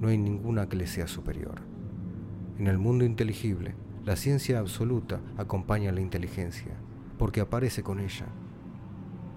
no 0.00 0.08
hay 0.08 0.18
ninguna 0.18 0.68
que 0.68 0.76
le 0.76 0.86
sea 0.86 1.06
superior. 1.06 1.62
En 2.58 2.66
el 2.66 2.78
mundo 2.78 3.04
inteligible, 3.04 3.74
la 4.04 4.16
ciencia 4.16 4.58
absoluta 4.58 5.20
acompaña 5.38 5.88
a 5.88 5.92
la 5.92 6.02
inteligencia, 6.02 6.72
porque 7.18 7.40
aparece 7.40 7.82
con 7.82 8.00
ella. 8.00 8.26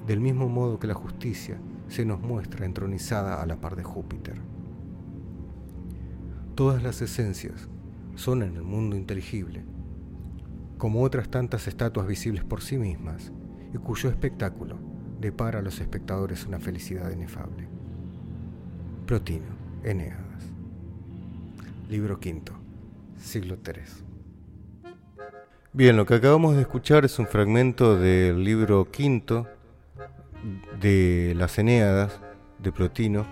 Del 0.05 0.19
mismo 0.19 0.49
modo 0.49 0.77
que 0.77 0.87
la 0.87 0.93
justicia 0.93 1.57
se 1.87 2.05
nos 2.05 2.19
muestra 2.19 2.65
entronizada 2.65 3.41
a 3.41 3.45
la 3.45 3.61
par 3.61 3.77
de 3.77 3.83
Júpiter. 3.83 4.41
Todas 6.55 6.83
las 6.83 7.01
esencias 7.01 7.69
son 8.15 8.43
en 8.43 8.55
el 8.55 8.63
mundo 8.63 8.97
inteligible, 8.97 9.63
como 10.77 11.01
otras 11.01 11.29
tantas 11.29 11.67
estatuas 11.67 12.05
visibles 12.05 12.43
por 12.43 12.61
sí 12.61 12.77
mismas, 12.77 13.31
y 13.73 13.77
cuyo 13.77 14.09
espectáculo 14.09 14.77
depara 15.21 15.59
a 15.59 15.61
los 15.61 15.79
espectadores 15.79 16.45
una 16.45 16.59
felicidad 16.59 17.09
inefable. 17.11 17.69
Protino, 19.05 19.55
Eneadas. 19.83 20.43
Libro 21.89 22.19
quinto, 22.19 22.51
siglo 23.17 23.57
III. 23.65 24.06
Bien, 25.73 25.97
lo 25.97 26.05
que 26.05 26.15
acabamos 26.15 26.55
de 26.55 26.61
escuchar 26.61 27.03
es 27.03 27.19
un 27.19 27.27
fragmento 27.27 27.99
del 27.99 28.41
libro 28.43 28.89
quinto 28.89 29.47
de 30.79 31.33
las 31.35 31.59
Eneadas 31.59 32.21
de 32.57 32.71
Plotino. 32.71 33.27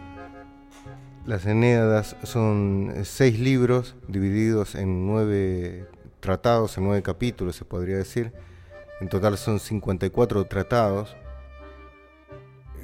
Las 1.25 1.45
Eneadas 1.45 2.17
son 2.23 2.93
seis 3.03 3.39
libros 3.39 3.95
divididos 4.09 4.75
en 4.75 5.07
nueve 5.07 5.87
tratados, 6.19 6.77
en 6.77 6.83
nueve 6.83 7.01
capítulos 7.01 7.55
se 7.55 7.63
podría 7.63 7.95
decir. 7.95 8.33
En 8.99 9.07
total 9.07 9.37
son 9.37 9.59
54 9.59 10.45
tratados, 10.45 11.15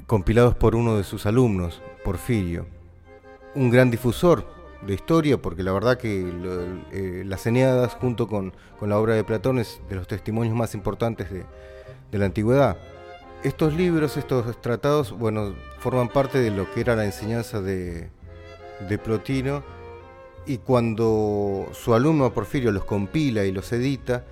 compilados 0.07 0.55
por 0.55 0.75
uno 0.75 0.95
de 0.95 1.03
sus 1.03 1.25
alumnos, 1.25 1.81
Porfirio, 2.05 2.67
un 3.53 3.69
gran 3.69 3.91
difusor 3.91 4.60
de 4.85 4.93
historia, 4.93 5.41
porque 5.41 5.63
la 5.63 5.71
verdad 5.71 5.97
que 5.97 6.25
eh, 6.91 7.23
las 7.25 7.45
Eneadas, 7.45 7.93
junto 7.93 8.27
con, 8.27 8.53
la 8.81 8.97
obra 8.97 9.15
de 9.15 9.23
Platón, 9.23 9.59
es 9.59 9.81
de 9.89 9.95
los 9.95 10.07
testimonios 10.07 10.55
más 10.55 10.73
importantes 10.73 11.29
de, 11.31 11.45
la 12.17 12.25
antigüedad. 12.25 12.77
estos 13.43 13.73
libros, 13.73 14.17
estos 14.17 14.59
tratados, 14.61 15.11
bueno, 15.11 15.53
forman 15.79 16.09
parte 16.09 16.39
de 16.39 16.51
lo 16.51 16.71
que 16.73 16.81
era 16.81 16.95
la 16.95 17.05
enseñanza 17.05 17.61
de, 17.61 18.09
de 18.89 18.97
Plotino 18.97 19.63
y 20.45 20.57
cuando 20.57 21.69
su 21.73 21.93
alumno 21.93 22.33
Porfirio 22.33 22.71
los 22.71 22.85
compila 22.85 23.45
y 23.45 23.51
los 23.51 23.71
edita, 23.71 24.25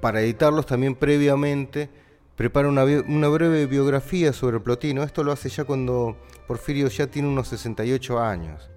para 0.00 0.20
editarlos 0.20 0.66
también 0.66 0.94
previamente 0.94 1.88
prepara 2.36 2.68
una, 2.68 2.84
una, 2.84 3.28
breve 3.28 3.66
biografía 3.66 4.32
sobre 4.32 4.60
Plotino. 4.60 5.02
Esto 5.02 5.22
lo 5.22 5.32
hace 5.32 5.50
ya 5.50 5.64
cuando 5.64 6.16
Porfirio 6.46 6.88
ya 6.88 7.06
tiene 7.06 7.28
unos 7.28 7.48
68 7.48 8.18
años. 8.18 8.70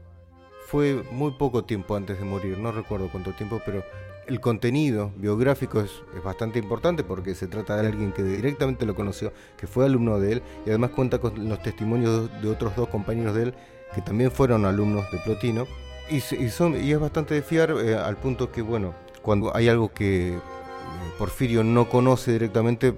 Fue 0.73 1.03
muy 1.11 1.29
poco 1.33 1.63
tiempo 1.65 1.95
antes 1.95 2.17
de 2.17 2.25
morir, 2.25 2.57
no 2.57 2.71
recuerdo 2.71 3.07
cuánto 3.11 3.31
tiempo, 3.33 3.61
pero 3.63 3.83
el 4.25 4.39
contenido 4.39 5.11
biográfico 5.17 5.79
es, 5.79 5.91
bastante 6.25 6.57
importante 6.57 7.03
porque 7.03 7.35
se 7.35 7.45
trata 7.45 7.79
de 7.79 7.89
alguien 7.89 8.11
que 8.11 8.23
directamente 8.23 8.87
lo 8.87 8.95
conoció, 8.95 9.31
que 9.55 9.67
fue 9.67 9.85
alumno 9.85 10.19
de 10.19 10.31
él 10.31 10.43
y 10.65 10.69
además 10.69 10.89
cuenta 10.89 11.19
con 11.19 11.47
los 11.47 11.61
testimonios 11.61 12.27
de 12.41 12.49
otros 12.49 12.75
dos 12.75 12.89
compañeros 12.89 13.35
de 13.35 13.43
él 13.43 13.53
que 13.93 14.01
también 14.01 14.31
fueron 14.31 14.65
alumnos 14.65 15.05
de 15.11 15.19
Plotino. 15.19 15.67
Y, 16.09 16.21
son, 16.21 16.83
y 16.83 16.91
es 16.91 16.99
bastante 16.99 17.35
de 17.35 17.43
fiar 17.43 17.69
eh, 17.79 17.95
al 17.95 18.17
punto 18.17 18.51
que, 18.51 18.63
bueno, 18.63 18.95
cuando 19.21 19.55
hay 19.55 19.67
algo 19.67 19.93
que 19.93 20.33
eh, 20.33 20.39
Porfirio 21.19 21.63
no 21.63 21.87
conoce 21.87 22.31
directamente, 22.31 22.95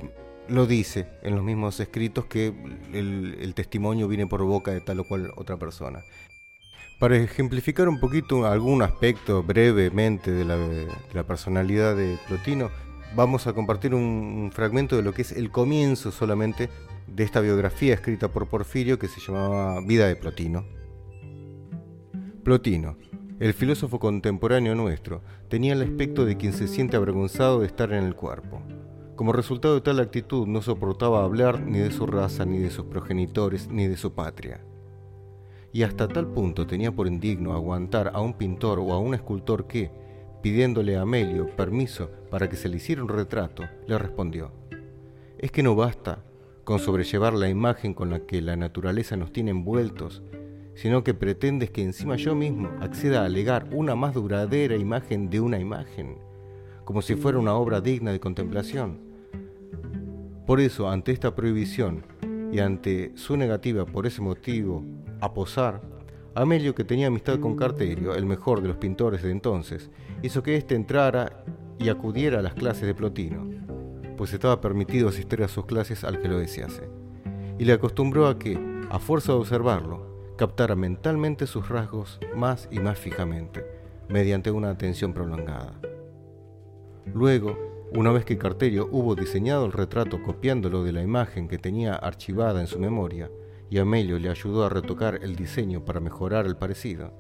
lo 0.48 0.66
dice 0.66 1.08
en 1.24 1.36
los 1.36 1.44
mismos 1.44 1.78
escritos 1.82 2.24
que 2.24 2.54
el 2.94 3.54
testimonio 3.54 4.08
viene 4.08 4.28
por 4.28 4.42
boca 4.44 4.72
de 4.72 4.80
tal 4.80 5.02
o 5.02 5.04
cual 5.04 5.34
otra 5.36 5.58
persona. 5.58 6.06
Para 7.06 7.18
ejemplificar 7.18 7.88
un 7.88 8.00
poquito 8.00 8.48
algún 8.48 8.82
aspecto 8.82 9.44
brevemente 9.44 10.32
de 10.32 10.44
la, 10.44 11.24
personalidad 11.24 11.96
de 11.96 12.18
Plotino, 12.28 12.72
vamos 13.16 13.46
a 13.46 13.54
compartir 13.54 13.94
un, 13.94 14.50
fragmento 14.52 14.96
de 14.96 15.04
lo 15.04 15.14
que 15.14 15.22
es 15.22 15.32
el 15.32 15.52
comienzo 15.52 16.12
solamente 16.12 16.68
de 17.06 17.24
esta 17.24 17.42
biografía 17.42 17.94
escrita 17.94 18.30
por 18.30 18.48
Porfirio 18.48 18.98
que 18.98 19.08
se 19.08 19.22
llamaba 19.22 19.82
Vida 19.82 20.08
de 20.08 20.16
Plotino. 20.16 20.66
Plotino, 22.44 22.98
el 23.40 23.54
filósofo 23.54 24.00
contemporáneo 24.00 24.74
nuestro, 24.74 25.22
tenía 25.48 25.74
el 25.74 25.84
aspecto 25.84 26.26
de 26.26 26.38
quien 26.38 26.54
se 26.54 26.68
siente 26.68 26.98
avergonzado 26.98 27.60
de 27.60 27.68
estar 27.68 27.94
en 27.94 28.04
el 28.04 28.16
cuerpo. 28.16 28.64
Como 29.16 29.32
resultado 29.32 29.76
de 29.76 29.82
tal 29.82 30.00
actitud 30.00 30.48
no 30.48 30.64
soportaba 30.64 31.24
hablar 31.24 31.62
ni 31.62 31.78
de 31.78 31.92
su 31.92 32.08
raza, 32.08 32.46
ni 32.46 32.58
de 32.58 32.72
sus 32.72 32.86
progenitores, 32.86 33.68
ni 33.68 33.88
de 33.88 33.96
su 33.96 34.16
patria 34.16 34.60
y 35.76 35.84
hasta 35.84 36.08
tal 36.08 36.28
punto 36.28 36.66
tenía 36.66 36.94
por 36.94 37.06
indigno 37.06 37.52
aguantar 37.52 38.12
a 38.14 38.22
un 38.22 38.36
pintor 38.36 38.80
o 38.80 38.94
a 38.94 38.98
un 38.98 39.14
escultor 39.14 39.68
que, 39.68 39.92
pidiéndole 40.42 40.96
a 40.96 41.02
Amelio 41.02 41.54
permiso 41.54 42.10
para 42.32 42.48
que 42.48 42.56
se 42.56 42.70
le 42.70 42.78
hiciera 42.78 43.04
un 43.04 43.10
retrato, 43.10 43.64
le 43.86 43.98
respondió, 43.98 44.54
es 45.38 45.52
que 45.52 45.64
no 45.64 45.76
basta 45.76 46.24
con 46.64 46.80
sobrellevar 46.80 47.34
la 47.34 47.50
imagen 47.50 47.94
con 47.94 48.10
la 48.10 48.22
que 48.22 48.42
la 48.42 48.56
naturaleza 48.56 49.18
nos 49.18 49.34
tiene 49.34 49.52
envueltos, 49.52 50.24
sino 50.76 51.04
que 51.04 51.14
pretendes 51.14 51.72
que 51.72 51.84
encima 51.84 52.16
yo 52.16 52.36
mismo 52.36 52.70
acceda 52.80 53.24
a 53.24 53.26
alegar 53.26 53.68
una 53.74 53.96
más 53.96 54.14
duradera 54.14 54.78
imagen 54.78 55.30
de 55.30 55.42
una 55.42 55.60
imagen, 55.60 56.20
como 56.86 57.02
si 57.02 57.16
fuera 57.16 57.38
una 57.38 57.54
obra 57.54 57.82
digna 57.82 58.14
de 58.14 58.22
contemplación. 58.22 59.02
Por 60.48 60.62
eso, 60.62 60.90
ante 60.90 61.12
esta 61.12 61.36
prohibición 61.36 62.06
y 62.54 62.60
ante 62.60 63.12
su 63.16 63.36
negativa 63.36 63.86
por 63.86 64.08
ese 64.08 64.22
motivo 64.22 64.86
a 65.26 65.34
posar, 65.34 65.82
Amelio, 66.36 66.76
que 66.76 66.84
tenía 66.84 67.08
amistad 67.08 67.40
con 67.40 67.56
Carterio, 67.56 68.14
el 68.14 68.26
mejor 68.26 68.62
de 68.62 68.68
los 68.68 68.78
pintores 68.78 69.24
de 69.24 69.32
entonces, 69.32 69.90
hizo 70.22 70.44
que 70.44 70.58
éste 70.58 70.76
entrara 70.76 71.44
y 71.80 71.90
acudiera 71.90 72.40
a 72.40 72.42
las 72.42 72.56
clases 72.56 72.86
de 72.86 72.94
Plotino, 72.94 73.50
pues 74.18 74.34
estaba 74.34 74.60
permitido 74.60 75.10
asistir 75.10 75.44
a 75.44 75.48
sus 75.48 75.66
clases 75.66 76.04
al 76.04 76.20
que 76.20 76.28
lo 76.28 76.38
desease, 76.38 76.90
y 77.58 77.66
le 77.66 77.74
acostumbró 77.74 78.28
a 78.28 78.38
que, 78.38 78.60
a 78.90 79.00
fuerza 79.00 79.32
de 79.32 79.40
observarlo, 79.40 80.36
captara 80.38 80.76
mentalmente 80.76 81.48
sus 81.48 81.70
rasgos 81.70 82.20
más 82.36 82.68
y 82.70 82.80
más 82.80 83.00
fijamente, 83.00 83.66
mediante 84.10 84.52
una 84.52 84.70
atención 84.70 85.14
prolongada. 85.14 85.80
Luego, 87.14 87.58
una 87.94 88.12
vez 88.12 88.26
que 88.26 88.38
Carterio 88.38 88.90
hubo 88.92 89.16
diseñado 89.16 89.66
el 89.66 89.72
retrato 89.72 90.22
copiándolo 90.22 90.84
de 90.84 90.92
la 90.92 91.02
imagen 91.02 91.48
que 91.48 91.58
tenía 91.58 91.96
archivada 91.96 92.60
en 92.60 92.68
su 92.68 92.78
memoria, 92.78 93.30
y 93.70 93.80
Amelio 93.80 94.20
le 94.20 94.30
ayudó 94.30 94.66
a 94.66 94.70
retocar 94.70 95.20
el 95.24 95.36
diseño 95.36 95.84
para 95.86 96.00
mejorar 96.00 96.46
el 96.46 96.56
parecido, 96.56 97.14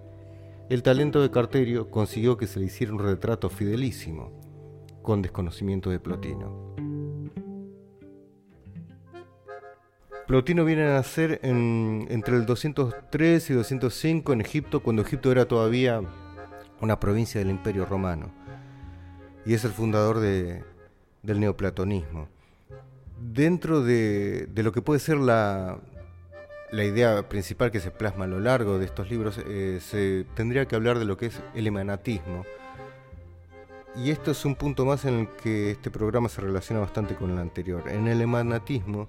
el 0.67 0.81
talento 0.81 1.21
de 1.21 1.29
Carterio 1.29 1.91
consiguió 1.91 2.37
que 2.37 2.47
se 2.47 2.59
le 2.59 2.65
hiciera 2.65 2.91
un 2.91 2.97
retrato 2.97 3.49
fidelísimo, 3.49 4.31
con 5.03 5.21
desconocimiento 5.21 5.91
de 5.91 5.99
Plotino. 5.99 6.73
Plotino 10.25 10.65
viene 10.65 10.85
a 10.85 10.93
nacer 10.93 11.39
entre 11.43 12.35
el 12.35 12.47
203 12.47 13.49
y 13.51 13.53
205 13.53 14.33
en 14.33 14.41
Egipto, 14.41 14.81
cuando 14.81 15.03
Egipto 15.03 15.31
era 15.31 15.45
todavía 15.45 16.01
una 16.81 16.99
provincia 16.99 17.39
del 17.39 17.51
Imperio 17.51 17.85
Romano, 17.85 18.31
y 19.45 19.53
es 19.53 19.63
el 19.65 19.71
fundador 19.71 20.19
del 20.19 21.39
neoplatonismo. 21.39 22.27
Dentro 23.21 23.83
de 23.83 24.49
lo 24.55 24.71
que 24.71 24.81
puede 24.81 24.99
ser 24.99 25.17
la, 25.17 25.79
la 26.71 26.83
idea 26.83 27.27
principal 27.29 27.71
que 27.71 27.79
se 27.79 27.91
plasma 27.91 28.25
a 28.25 28.27
lo 28.27 28.39
largo 28.39 28.77
de 28.79 28.85
estos 28.85 29.09
libros, 29.09 29.39
eh, 29.47 29.79
se 29.81 30.25
tendría 30.35 30.67
que 30.67 30.75
hablar 30.75 30.99
de 30.99 31.05
lo 31.05 31.17
que 31.17 31.27
es 31.27 31.41
el 31.53 31.67
emanatismo. 31.67 32.43
Y 33.95 34.11
esto 34.11 34.31
es 34.31 34.43
un 34.43 34.55
punto 34.55 34.85
más 34.85 35.05
en 35.05 35.19
el 35.19 35.29
que 35.29 35.71
este 35.71 35.89
programa 35.89 36.27
se 36.27 36.41
relaciona 36.41 36.81
bastante 36.81 37.15
con 37.15 37.31
el 37.31 37.39
anterior. 37.39 37.87
En 37.87 38.07
el 38.07 38.21
emanatismo 38.21 39.07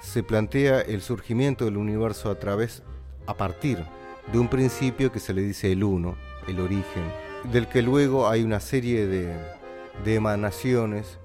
se 0.00 0.22
plantea 0.22 0.80
el 0.82 1.00
surgimiento 1.00 1.64
del 1.64 1.76
universo 1.76 2.30
a 2.30 2.38
través, 2.38 2.82
a 3.26 3.34
partir 3.34 3.84
de 4.32 4.38
un 4.38 4.48
principio 4.48 5.10
que 5.10 5.20
se 5.20 5.34
le 5.34 5.42
dice 5.42 5.72
el 5.72 5.82
uno, 5.82 6.16
el 6.46 6.60
origen, 6.60 7.04
del 7.50 7.68
que 7.68 7.82
luego 7.82 8.28
hay 8.28 8.42
una 8.42 8.60
serie 8.60 9.06
de, 9.06 9.34
de 10.04 10.14
emanaciones 10.14 11.18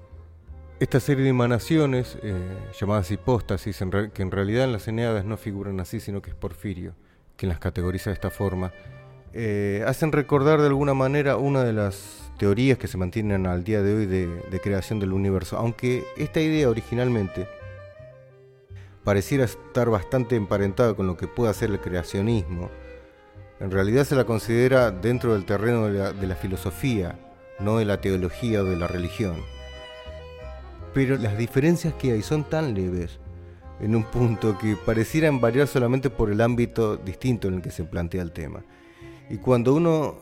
esta 0.80 0.98
serie 0.98 1.24
de 1.24 1.30
emanaciones, 1.30 2.16
eh, 2.22 2.34
llamadas 2.80 3.10
hipóstasis, 3.10 3.84
que 4.14 4.22
en 4.22 4.30
realidad 4.30 4.64
en 4.64 4.72
las 4.72 4.88
Eneadas 4.88 5.26
no 5.26 5.36
figuran 5.36 5.78
así, 5.78 6.00
sino 6.00 6.22
que 6.22 6.30
es 6.30 6.36
Porfirio, 6.36 6.94
quien 7.36 7.50
las 7.50 7.58
categoriza 7.58 8.08
de 8.08 8.14
esta 8.14 8.30
forma, 8.30 8.72
eh, 9.34 9.84
hacen 9.86 10.10
recordar 10.10 10.58
de 10.58 10.68
alguna 10.68 10.94
manera 10.94 11.36
una 11.36 11.64
de 11.64 11.74
las 11.74 12.32
teorías 12.38 12.78
que 12.78 12.88
se 12.88 12.96
mantienen 12.96 13.46
al 13.46 13.62
día 13.62 13.82
de 13.82 13.94
hoy 13.94 14.06
de, 14.06 14.60
creación 14.62 15.00
del 15.00 15.12
universo, 15.12 15.58
aunque 15.58 16.02
esta 16.16 16.40
idea 16.40 16.70
originalmente 16.70 17.46
pareciera 19.04 19.44
estar 19.44 19.90
bastante 19.90 20.34
emparentada 20.34 20.94
con 20.94 21.06
lo 21.06 21.18
que 21.18 21.28
puede 21.28 21.50
hacer 21.50 21.68
el 21.68 21.80
creacionismo, 21.80 22.70
en 23.60 23.70
realidad 23.70 24.04
se 24.04 24.16
la 24.16 24.24
considera 24.24 24.90
dentro 24.90 25.34
del 25.34 25.44
terreno 25.44 25.88
de 25.88 26.26
la 26.26 26.34
filosofía, 26.36 27.18
no 27.58 27.76
de 27.76 27.84
la 27.84 28.00
teología 28.00 28.62
o 28.62 28.64
de 28.64 28.76
la 28.76 28.86
religión 28.86 29.36
pero 30.92 31.16
las 31.16 31.36
diferencias 31.38 31.94
que 31.94 32.12
hay 32.12 32.22
son 32.22 32.44
tan 32.44 32.74
leves 32.74 33.18
en 33.80 33.96
un 33.96 34.04
punto 34.04 34.58
que 34.58 34.76
parecieran 34.76 35.40
variar 35.40 35.66
solamente 35.66 36.10
por 36.10 36.30
el 36.30 36.40
ámbito 36.40 36.96
distinto 36.96 37.48
en 37.48 37.54
el 37.54 37.62
que 37.62 37.70
se 37.70 37.84
plantea 37.84 38.22
el 38.22 38.32
tema. 38.32 38.62
Y 39.30 39.38
cuando 39.38 39.74
uno 39.74 40.18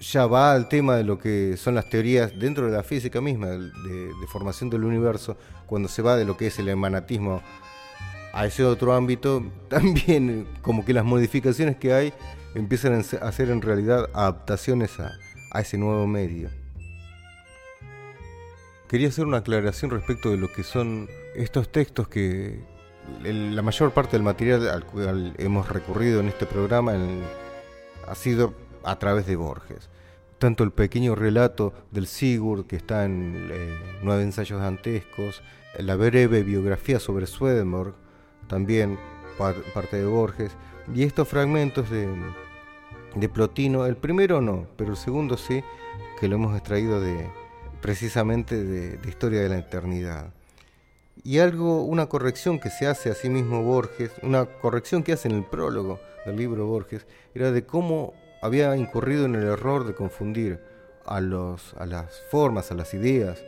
ya 0.00 0.26
va 0.26 0.52
al 0.52 0.68
tema 0.68 0.96
de 0.96 1.04
lo 1.04 1.18
que 1.18 1.56
son 1.56 1.76
las 1.76 1.88
teorías 1.88 2.36
dentro 2.38 2.66
de 2.66 2.72
la 2.72 2.82
física 2.82 3.20
misma, 3.20 3.48
de, 3.48 4.10
formación 4.28 4.68
del 4.68 4.84
universo, 4.84 5.36
cuando 5.66 5.88
se 5.88 6.02
va 6.02 6.16
de 6.16 6.24
lo 6.24 6.36
que 6.36 6.48
es 6.48 6.58
el 6.58 6.68
emanatismo 6.68 7.40
a 8.32 8.46
ese 8.46 8.64
otro 8.64 8.94
ámbito, 8.94 9.44
también 9.68 10.46
como 10.62 10.84
que 10.84 10.92
las 10.92 11.04
modificaciones 11.04 11.76
que 11.76 11.92
hay 11.92 12.12
empiezan 12.54 12.94
a 12.94 13.32
ser 13.32 13.50
en 13.50 13.62
realidad 13.62 14.08
adaptaciones 14.12 14.92
a 14.98 15.60
ese 15.60 15.78
nuevo 15.78 16.06
medio. 16.06 16.61
Quería 18.92 19.08
hacer 19.08 19.24
una 19.24 19.38
aclaración 19.38 19.90
respecto 19.90 20.30
de 20.30 20.36
lo 20.36 20.52
que 20.52 20.62
son 20.62 21.08
estos 21.34 21.72
textos 21.72 22.08
que 22.08 22.60
la 23.22 23.62
mayor 23.62 23.92
parte 23.92 24.18
del 24.18 24.22
material 24.22 24.68
al 24.68 24.84
cual 24.84 25.32
hemos 25.38 25.70
recurrido 25.70 26.20
en 26.20 26.28
este 26.28 26.44
programa 26.44 26.92
ha 28.06 28.14
sido 28.14 28.52
a 28.84 28.98
través 28.98 29.24
de 29.24 29.36
Borges. 29.36 29.88
Tanto 30.36 30.62
el 30.62 30.72
pequeño 30.72 31.14
relato 31.14 31.72
del 31.90 32.06
Sigurd 32.06 32.66
que 32.66 32.76
está 32.76 33.06
en 33.06 33.48
eh, 33.50 33.78
Nueve 34.02 34.24
ensayos 34.24 34.60
dantescos, 34.60 35.42
la 35.78 35.96
breve 35.96 36.42
biografía 36.42 37.00
sobre 37.00 37.26
Swedenborg, 37.26 37.94
también 38.46 38.98
parte 39.72 39.96
de 39.96 40.04
Borges, 40.04 40.52
y 40.94 41.04
estos 41.04 41.26
fragmentos 41.28 41.88
de, 41.88 42.14
de 43.14 43.28
Plotino, 43.30 43.86
el 43.86 43.96
primero 43.96 44.42
no, 44.42 44.66
pero 44.76 44.90
el 44.90 44.98
segundo 44.98 45.38
sí, 45.38 45.64
que 46.20 46.28
lo 46.28 46.36
hemos 46.36 46.54
extraído 46.54 47.00
de, 47.00 47.26
precisamente 47.82 48.64
de, 48.64 48.98
Historia 49.06 49.42
de 49.42 49.50
la 49.50 49.58
Eternidad. 49.58 50.32
Y 51.22 51.38
algo, 51.40 51.82
una 51.82 52.06
corrección 52.06 52.58
que 52.58 52.70
se 52.70 52.86
hace 52.86 53.10
a 53.10 53.14
sí 53.14 53.28
mismo 53.28 53.62
Borges, 53.62 54.12
una 54.22 54.46
corrección 54.46 55.02
que 55.02 55.12
hace 55.12 55.28
en 55.28 55.34
el 55.34 55.44
prólogo 55.44 56.00
del 56.24 56.36
libro 56.36 56.66
Borges, 56.66 57.06
era 57.34 57.50
de 57.50 57.66
cómo 57.66 58.14
había 58.40 58.74
incurrido 58.76 59.26
en 59.26 59.34
el 59.34 59.44
error 59.44 59.86
de 59.86 59.94
confundir 59.94 60.60
a, 61.04 61.20
los, 61.20 61.74
a 61.74 61.84
las 61.84 62.22
formas, 62.30 62.70
a 62.70 62.74
las 62.74 62.94
ideas 62.94 63.38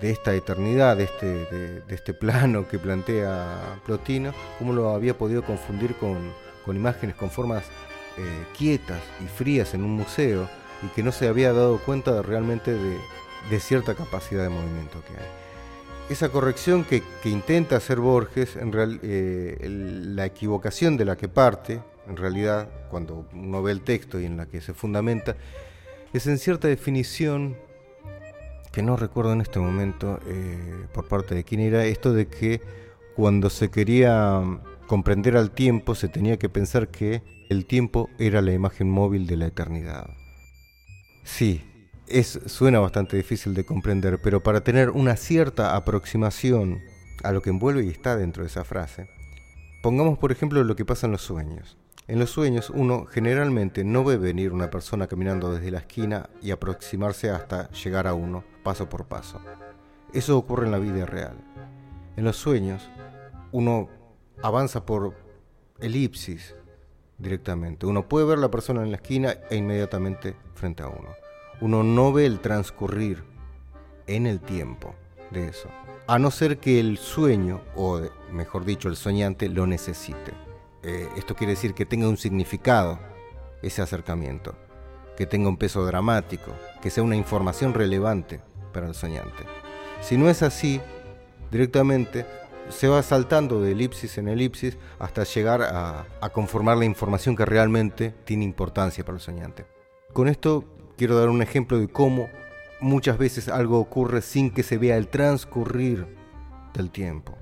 de 0.00 0.10
esta 0.10 0.34
eternidad, 0.34 0.96
de 0.96 1.04
este, 1.04 1.26
de, 1.26 1.82
este 1.88 2.14
plano 2.14 2.68
que 2.68 2.78
plantea 2.78 3.80
Plotino, 3.84 4.32
cómo 4.58 4.72
lo 4.72 4.90
había 4.90 5.18
podido 5.18 5.42
confundir 5.42 5.96
con, 5.96 6.32
imágenes, 6.68 7.16
con 7.16 7.30
formas 7.30 7.64
eh, 8.18 8.44
quietas 8.56 9.02
y 9.24 9.26
frías 9.26 9.74
en 9.74 9.82
un 9.82 9.92
museo 9.92 10.48
y 10.82 10.86
que 10.88 11.02
no 11.02 11.10
se 11.10 11.26
había 11.26 11.52
dado 11.52 11.78
cuenta 11.78 12.22
realmente 12.22 12.72
de, 12.72 12.98
cierta 13.60 13.94
capacidad 13.94 14.42
de 14.42 14.48
movimiento 14.48 15.02
que 15.06 15.14
hay. 15.14 15.28
Esa 16.10 16.28
corrección 16.28 16.84
que, 16.84 17.02
intenta 17.24 17.76
hacer 17.76 18.00
Borges, 18.00 18.56
en 18.56 18.72
real, 18.72 19.00
eh, 19.02 19.56
la 19.68 20.26
equivocación 20.26 20.96
de 20.96 21.04
la 21.04 21.16
que 21.16 21.28
parte, 21.28 21.80
en 22.08 22.16
realidad, 22.16 22.68
cuando 22.90 23.26
uno 23.32 23.62
ve 23.62 23.72
el 23.72 23.82
texto 23.82 24.20
y 24.20 24.26
en 24.26 24.36
la 24.36 24.46
que 24.46 24.60
se 24.60 24.74
fundamenta, 24.74 25.36
es 26.12 26.26
en 26.26 26.38
cierta 26.38 26.68
definición 26.68 27.56
que 28.72 28.82
no 28.82 28.96
recuerdo 28.96 29.32
en 29.32 29.42
este 29.42 29.60
momento 29.60 30.18
eh, 30.26 30.86
por 30.92 31.06
parte 31.06 31.34
de 31.34 31.44
quién 31.44 31.60
era 31.60 31.84
esto 31.84 32.12
de 32.12 32.26
que 32.26 32.60
cuando 33.14 33.50
se 33.50 33.70
quería 33.70 34.42
comprender 34.86 35.36
al 35.36 35.50
tiempo 35.50 35.94
se 35.94 36.08
tenía 36.08 36.38
que 36.38 36.48
pensar 36.48 36.88
que 36.88 37.22
el 37.48 37.66
tiempo 37.66 38.08
era 38.18 38.40
la 38.40 38.52
imagen 38.52 38.90
móvil 38.90 39.26
de 39.26 39.36
la 39.36 39.46
eternidad. 39.46 40.10
Sí, 41.22 41.62
es, 42.12 42.40
suena 42.46 42.80
bastante 42.80 43.16
difícil 43.16 43.54
de 43.54 43.64
comprender, 43.64 44.20
pero 44.20 44.42
para 44.42 44.62
tener 44.62 44.90
una 44.90 45.16
cierta 45.16 45.76
aproximación 45.76 46.82
a 47.22 47.32
lo 47.32 47.42
que 47.42 47.50
envuelve 47.50 47.84
y 47.84 47.88
está 47.88 48.16
dentro 48.16 48.42
de 48.42 48.48
esa 48.48 48.64
frase, 48.64 49.08
pongamos 49.82 50.18
por 50.18 50.32
ejemplo 50.32 50.62
lo 50.62 50.76
que 50.76 50.84
pasa 50.84 51.06
en 51.06 51.12
los 51.12 51.22
sueños. 51.22 51.78
En 52.08 52.18
los 52.18 52.30
sueños 52.30 52.70
uno 52.70 53.06
generalmente 53.06 53.84
no 53.84 54.04
ve 54.04 54.16
venir 54.16 54.52
una 54.52 54.70
persona 54.70 55.06
caminando 55.06 55.54
desde 55.54 55.70
la 55.70 55.78
esquina 55.78 56.28
y 56.42 56.50
aproximarse 56.50 57.30
hasta 57.30 57.70
llegar 57.70 58.06
a 58.06 58.14
uno, 58.14 58.44
paso 58.62 58.88
por 58.88 59.06
paso. 59.06 59.40
Eso 60.12 60.36
ocurre 60.36 60.66
en 60.66 60.72
la 60.72 60.78
vida 60.78 61.06
real. 61.06 61.36
En 62.16 62.24
los 62.24 62.36
sueños 62.36 62.90
uno 63.52 63.88
avanza 64.42 64.84
por 64.84 65.14
elipsis 65.80 66.54
directamente. 67.18 67.86
Uno 67.86 68.08
puede 68.08 68.26
ver 68.26 68.38
la 68.38 68.50
persona 68.50 68.82
en 68.82 68.90
la 68.90 68.96
esquina 68.96 69.34
e 69.48 69.56
inmediatamente 69.56 70.36
frente 70.54 70.82
a 70.82 70.88
uno. 70.88 71.21
Uno 71.62 71.84
no 71.84 72.12
ve 72.12 72.26
el 72.26 72.40
transcurrir 72.40 73.22
en 74.08 74.26
el 74.26 74.40
tiempo 74.40 74.96
de 75.30 75.46
eso, 75.46 75.68
a 76.08 76.18
no 76.18 76.32
ser 76.32 76.58
que 76.58 76.80
el 76.80 76.98
sueño, 76.98 77.60
o 77.76 78.00
mejor 78.32 78.64
dicho, 78.64 78.88
el 78.88 78.96
soñante, 78.96 79.48
lo 79.48 79.64
necesite. 79.68 80.32
Eh, 80.82 81.08
esto 81.16 81.36
quiere 81.36 81.52
decir 81.52 81.72
que 81.72 81.86
tenga 81.86 82.08
un 82.08 82.16
significado 82.16 82.98
ese 83.62 83.80
acercamiento, 83.80 84.56
que 85.16 85.24
tenga 85.24 85.48
un 85.48 85.56
peso 85.56 85.86
dramático, 85.86 86.50
que 86.80 86.90
sea 86.90 87.04
una 87.04 87.14
información 87.14 87.74
relevante 87.74 88.40
para 88.72 88.88
el 88.88 88.94
soñante. 88.96 89.44
Si 90.00 90.16
no 90.16 90.28
es 90.28 90.42
así, 90.42 90.80
directamente 91.52 92.26
se 92.70 92.88
va 92.88 93.04
saltando 93.04 93.60
de 93.60 93.70
elipsis 93.70 94.18
en 94.18 94.26
elipsis 94.26 94.78
hasta 94.98 95.22
llegar 95.22 95.62
a, 95.62 96.06
a, 96.20 96.30
conformar 96.30 96.76
la 96.76 96.86
información 96.86 97.36
que 97.36 97.44
realmente 97.44 98.12
tiene 98.24 98.42
importancia 98.42 99.04
para 99.04 99.18
el 99.18 99.22
soñante. 99.22 99.64
Con 100.12 100.26
esto 100.26 100.64
quiero 100.96 101.18
dar 101.18 101.28
un 101.28 101.42
ejemplo 101.42 101.78
de 101.78 101.88
cómo 101.88 102.28
muchas 102.80 103.18
veces 103.18 103.48
algo 103.48 103.78
ocurre 103.78 104.22
sin 104.22 104.50
que 104.50 104.62
se 104.62 104.78
vea 104.78 104.96
el 104.96 105.08
transcurrir 105.08 106.06
del 106.74 106.90
tiempo. 106.90 107.36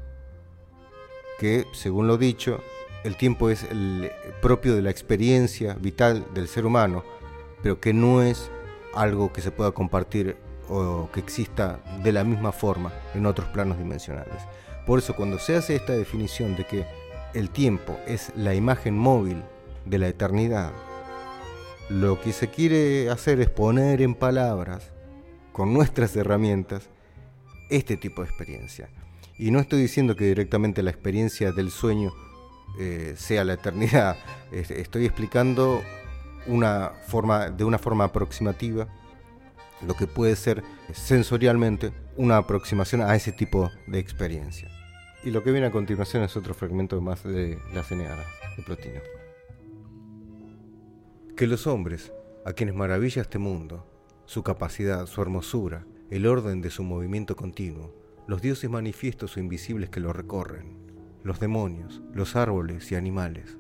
Que, 1.39 1.67
según 1.73 2.07
lo 2.07 2.19
dicho, 2.19 2.61
el 3.05 3.17
tiempo 3.17 3.49
es 3.49 3.65
el 3.65 4.11
propio 4.43 4.75
de 4.75 4.83
la 4.83 4.91
experiencia 4.91 5.75
vital 5.75 6.27
del 6.35 6.49
ser 6.49 6.67
humano, 6.67 7.03
pero 7.63 7.81
que 7.81 7.95
no 7.95 8.23
es 8.23 8.51
algo 8.95 9.33
que 9.33 9.41
se 9.41 9.51
pueda 9.51 9.73
compartir 9.73 10.37
o 10.69 11.09
que 11.13 11.21
exista 11.21 11.81
de 12.03 12.13
la 12.13 12.25
misma 12.25 12.53
forma 12.53 12.93
en 13.15 13.27
otros 13.27 13.49
planos 13.49 13.79
dimensionales. 13.79 14.43
Por 14.87 14.99
eso 14.99 15.17
cuando 15.17 15.39
se 15.39 15.57
hace 15.57 15.77
esta 15.77 15.95
definición 15.95 16.57
de 16.57 16.65
que 16.65 16.85
el 17.35 17.51
tiempo 17.51 17.99
es 18.07 18.33
la 18.37 18.55
imagen 18.55 18.97
móvil 18.97 19.43
de 19.85 19.99
la 19.99 20.09
eternidad, 20.09 20.73
lo 21.91 22.21
que 22.21 22.33
se 22.33 22.49
quiere 22.49 23.11
hacer 23.11 23.41
es 23.41 23.51
poner 23.51 24.01
en 24.01 24.15
palabras, 24.15 24.93
con 25.53 25.75
nuestras 25.75 26.15
herramientas, 26.15 26.89
este 27.69 27.97
tipo 27.97 28.23
de 28.23 28.29
experiencia. 28.29 28.89
Y 29.37 29.51
no 29.51 29.59
estoy 29.59 29.83
diciendo 29.83 30.15
que 30.15 30.25
directamente 30.25 30.85
la 30.85 30.91
experiencia 30.91 31.51
del 31.51 31.71
sueño 31.71 32.13
eh, 32.79 33.15
sea 33.17 33.43
la 33.43 33.55
eternidad. 33.55 34.17
Estoy 34.53 35.05
explicando 35.05 35.83
una 36.47 36.93
forma, 37.09 37.51
de 37.51 37.65
una 37.65 37.79
forma 37.79 38.05
aproximativa 38.05 38.87
lo 39.85 39.95
que 39.95 40.07
puede 40.07 40.37
ser 40.37 40.63
sensorialmente 40.93 41.93
una 42.17 42.37
aproximación 42.37 43.01
a 43.01 43.15
ese 43.17 43.33
tipo 43.33 43.71
de 43.87 43.99
experiencia. 43.99 44.69
Y 45.25 45.31
lo 45.31 45.43
que 45.43 45.53
viene 45.53 45.67
a 45.67 45.71
continuación 45.73 46.23
es 46.23 46.37
otro 46.37 46.55
fragmento 46.55 47.01
más 47.01 47.25
de 47.25 47.59
las 47.75 47.91
Eneadas 47.91 48.27
de 48.57 48.63
Plotino. 48.63 49.20
Que 51.41 51.47
los 51.47 51.67
hombres, 51.67 52.13
a 52.45 52.53
quienes 52.53 52.75
maravilla 52.75 53.23
este 53.23 53.39
mundo, 53.39 53.87
su 54.27 54.43
capacidad, 54.43 55.07
su 55.07 55.23
hermosura, 55.23 55.87
el 56.11 56.27
orden 56.27 56.61
de 56.61 56.69
su 56.69 56.83
movimiento 56.83 57.35
continuo, 57.35 57.95
los 58.27 58.43
dioses 58.43 58.69
manifiestos 58.69 59.39
o 59.39 59.41
invisibles 59.41 59.89
que 59.89 60.01
lo 60.01 60.13
recorren, 60.13 60.77
los 61.23 61.41
demonios, 61.41 62.03
los 62.13 62.37
árboles 62.37 62.93
y 62.93 62.95
animales, 62.95 63.57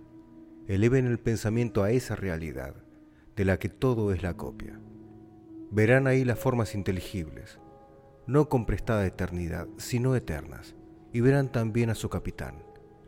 eleven 0.69 1.07
el 1.07 1.19
pensamiento 1.19 1.83
a 1.83 1.91
esa 1.91 2.17
realidad, 2.17 2.75
de 3.35 3.47
la 3.47 3.59
que 3.59 3.71
todo 3.71 4.13
es 4.13 4.23
la 4.23 4.37
copia. 4.37 4.79
Verán 5.71 6.07
ahí 6.07 6.23
las 6.27 6.39
formas 6.39 6.75
inteligibles, 6.75 7.61
no 8.27 8.51
con 8.51 8.67
prestada 8.67 9.07
eternidad, 9.07 9.69
sino 9.79 10.15
eternas, 10.15 10.77
y 11.15 11.23
verán 11.23 11.51
también 11.51 11.89
a 11.89 11.95
su 11.95 12.11
capitán, 12.11 12.63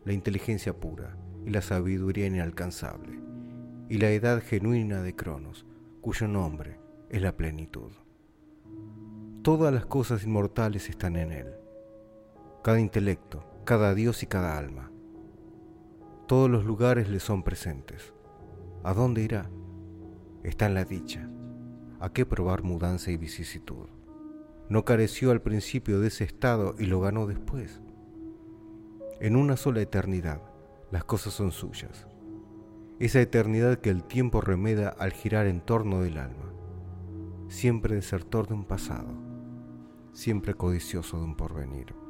la 0.06 0.14
inteligencia 0.14 0.72
pura 0.72 1.18
y 1.44 1.50
la 1.50 1.60
sabiduría 1.60 2.26
inalcanzable, 2.26 3.21
y 3.92 3.98
la 3.98 4.08
edad 4.08 4.42
genuina 4.42 5.02
de 5.02 5.14
Cronos, 5.14 5.66
cuyo 6.00 6.26
nombre 6.26 6.80
es 7.10 7.20
la 7.20 7.36
plenitud. 7.36 7.92
Todas 9.42 9.70
las 9.74 9.84
cosas 9.84 10.24
inmortales 10.24 10.88
están 10.88 11.14
en 11.16 11.30
él. 11.30 11.48
Cada 12.64 12.80
intelecto, 12.80 13.44
cada 13.66 13.92
dios 13.92 14.22
y 14.22 14.26
cada 14.26 14.56
alma. 14.56 14.90
Todos 16.26 16.48
los 16.48 16.64
lugares 16.64 17.10
le 17.10 17.20
son 17.20 17.42
presentes. 17.42 18.14
¿A 18.82 18.94
dónde 18.94 19.24
irá? 19.24 19.50
Está 20.42 20.64
en 20.64 20.72
la 20.72 20.86
dicha. 20.86 21.28
¿A 22.00 22.14
qué 22.14 22.24
probar 22.24 22.62
mudanza 22.62 23.10
y 23.10 23.18
vicisitud? 23.18 23.90
No 24.70 24.86
careció 24.86 25.32
al 25.32 25.42
principio 25.42 26.00
de 26.00 26.08
ese 26.08 26.24
estado 26.24 26.76
y 26.78 26.86
lo 26.86 26.98
ganó 27.02 27.26
después. 27.26 27.82
En 29.20 29.36
una 29.36 29.58
sola 29.58 29.82
eternidad, 29.82 30.40
las 30.90 31.04
cosas 31.04 31.34
son 31.34 31.52
suyas. 31.52 32.06
Esa 32.98 33.20
eternidad 33.20 33.78
que 33.78 33.90
el 33.90 34.04
tiempo 34.04 34.40
remeda 34.40 34.88
al 34.88 35.12
girar 35.12 35.46
en 35.46 35.60
torno 35.60 36.02
del 36.02 36.18
alma. 36.18 36.52
Siempre 37.48 37.96
desertor 37.96 38.46
de 38.48 38.54
un 38.54 38.64
pasado, 38.64 39.12
siempre 40.12 40.54
codicioso 40.54 41.18
de 41.18 41.24
un 41.24 41.36
porvenir. 41.36 42.01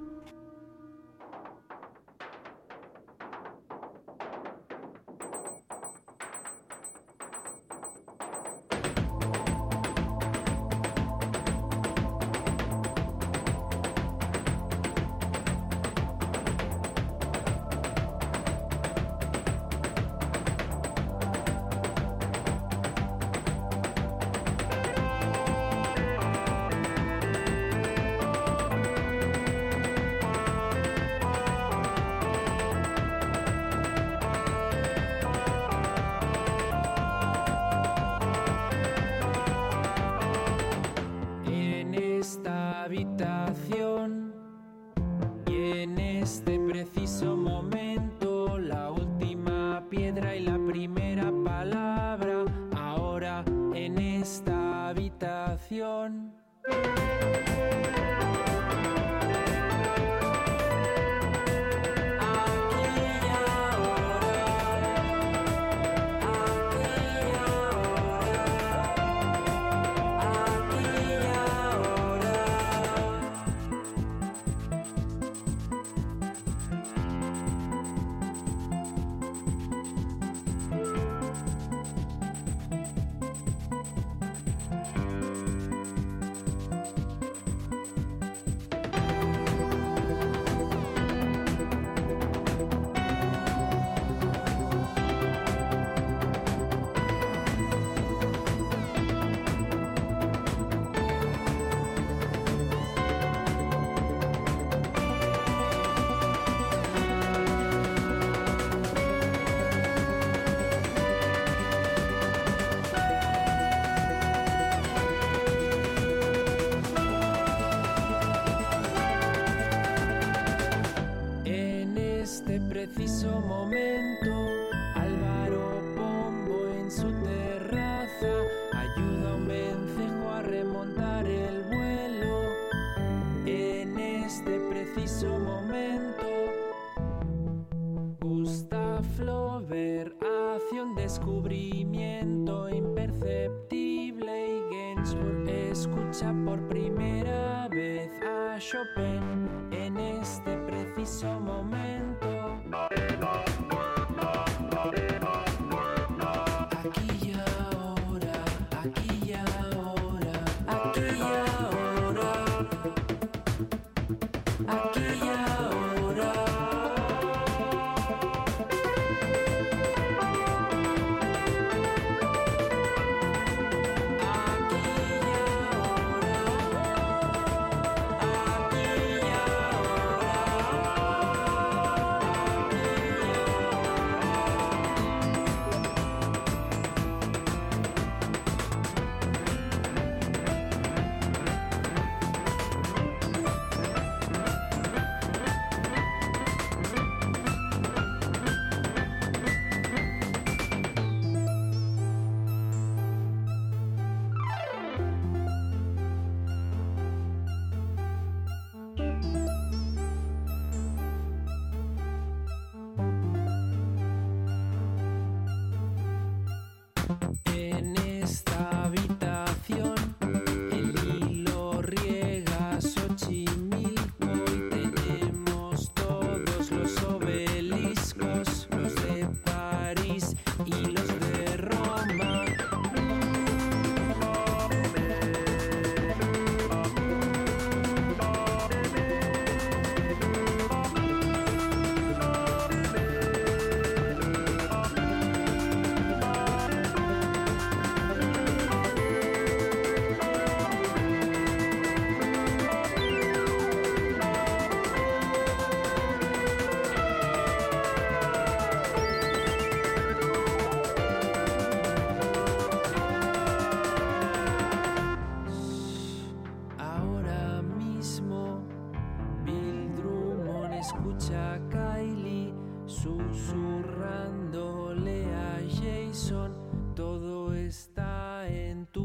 A 148.72 148.78
Chopin 148.78 149.11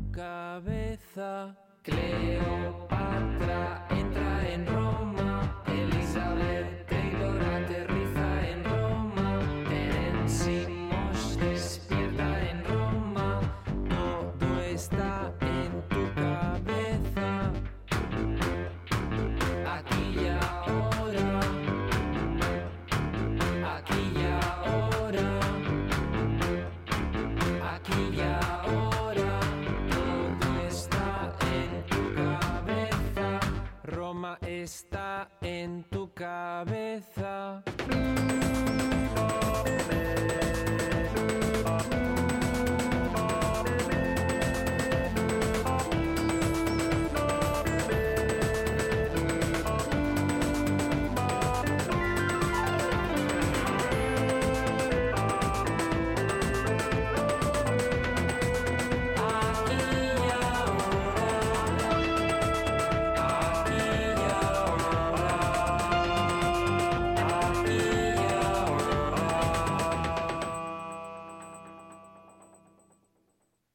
en 0.07 0.36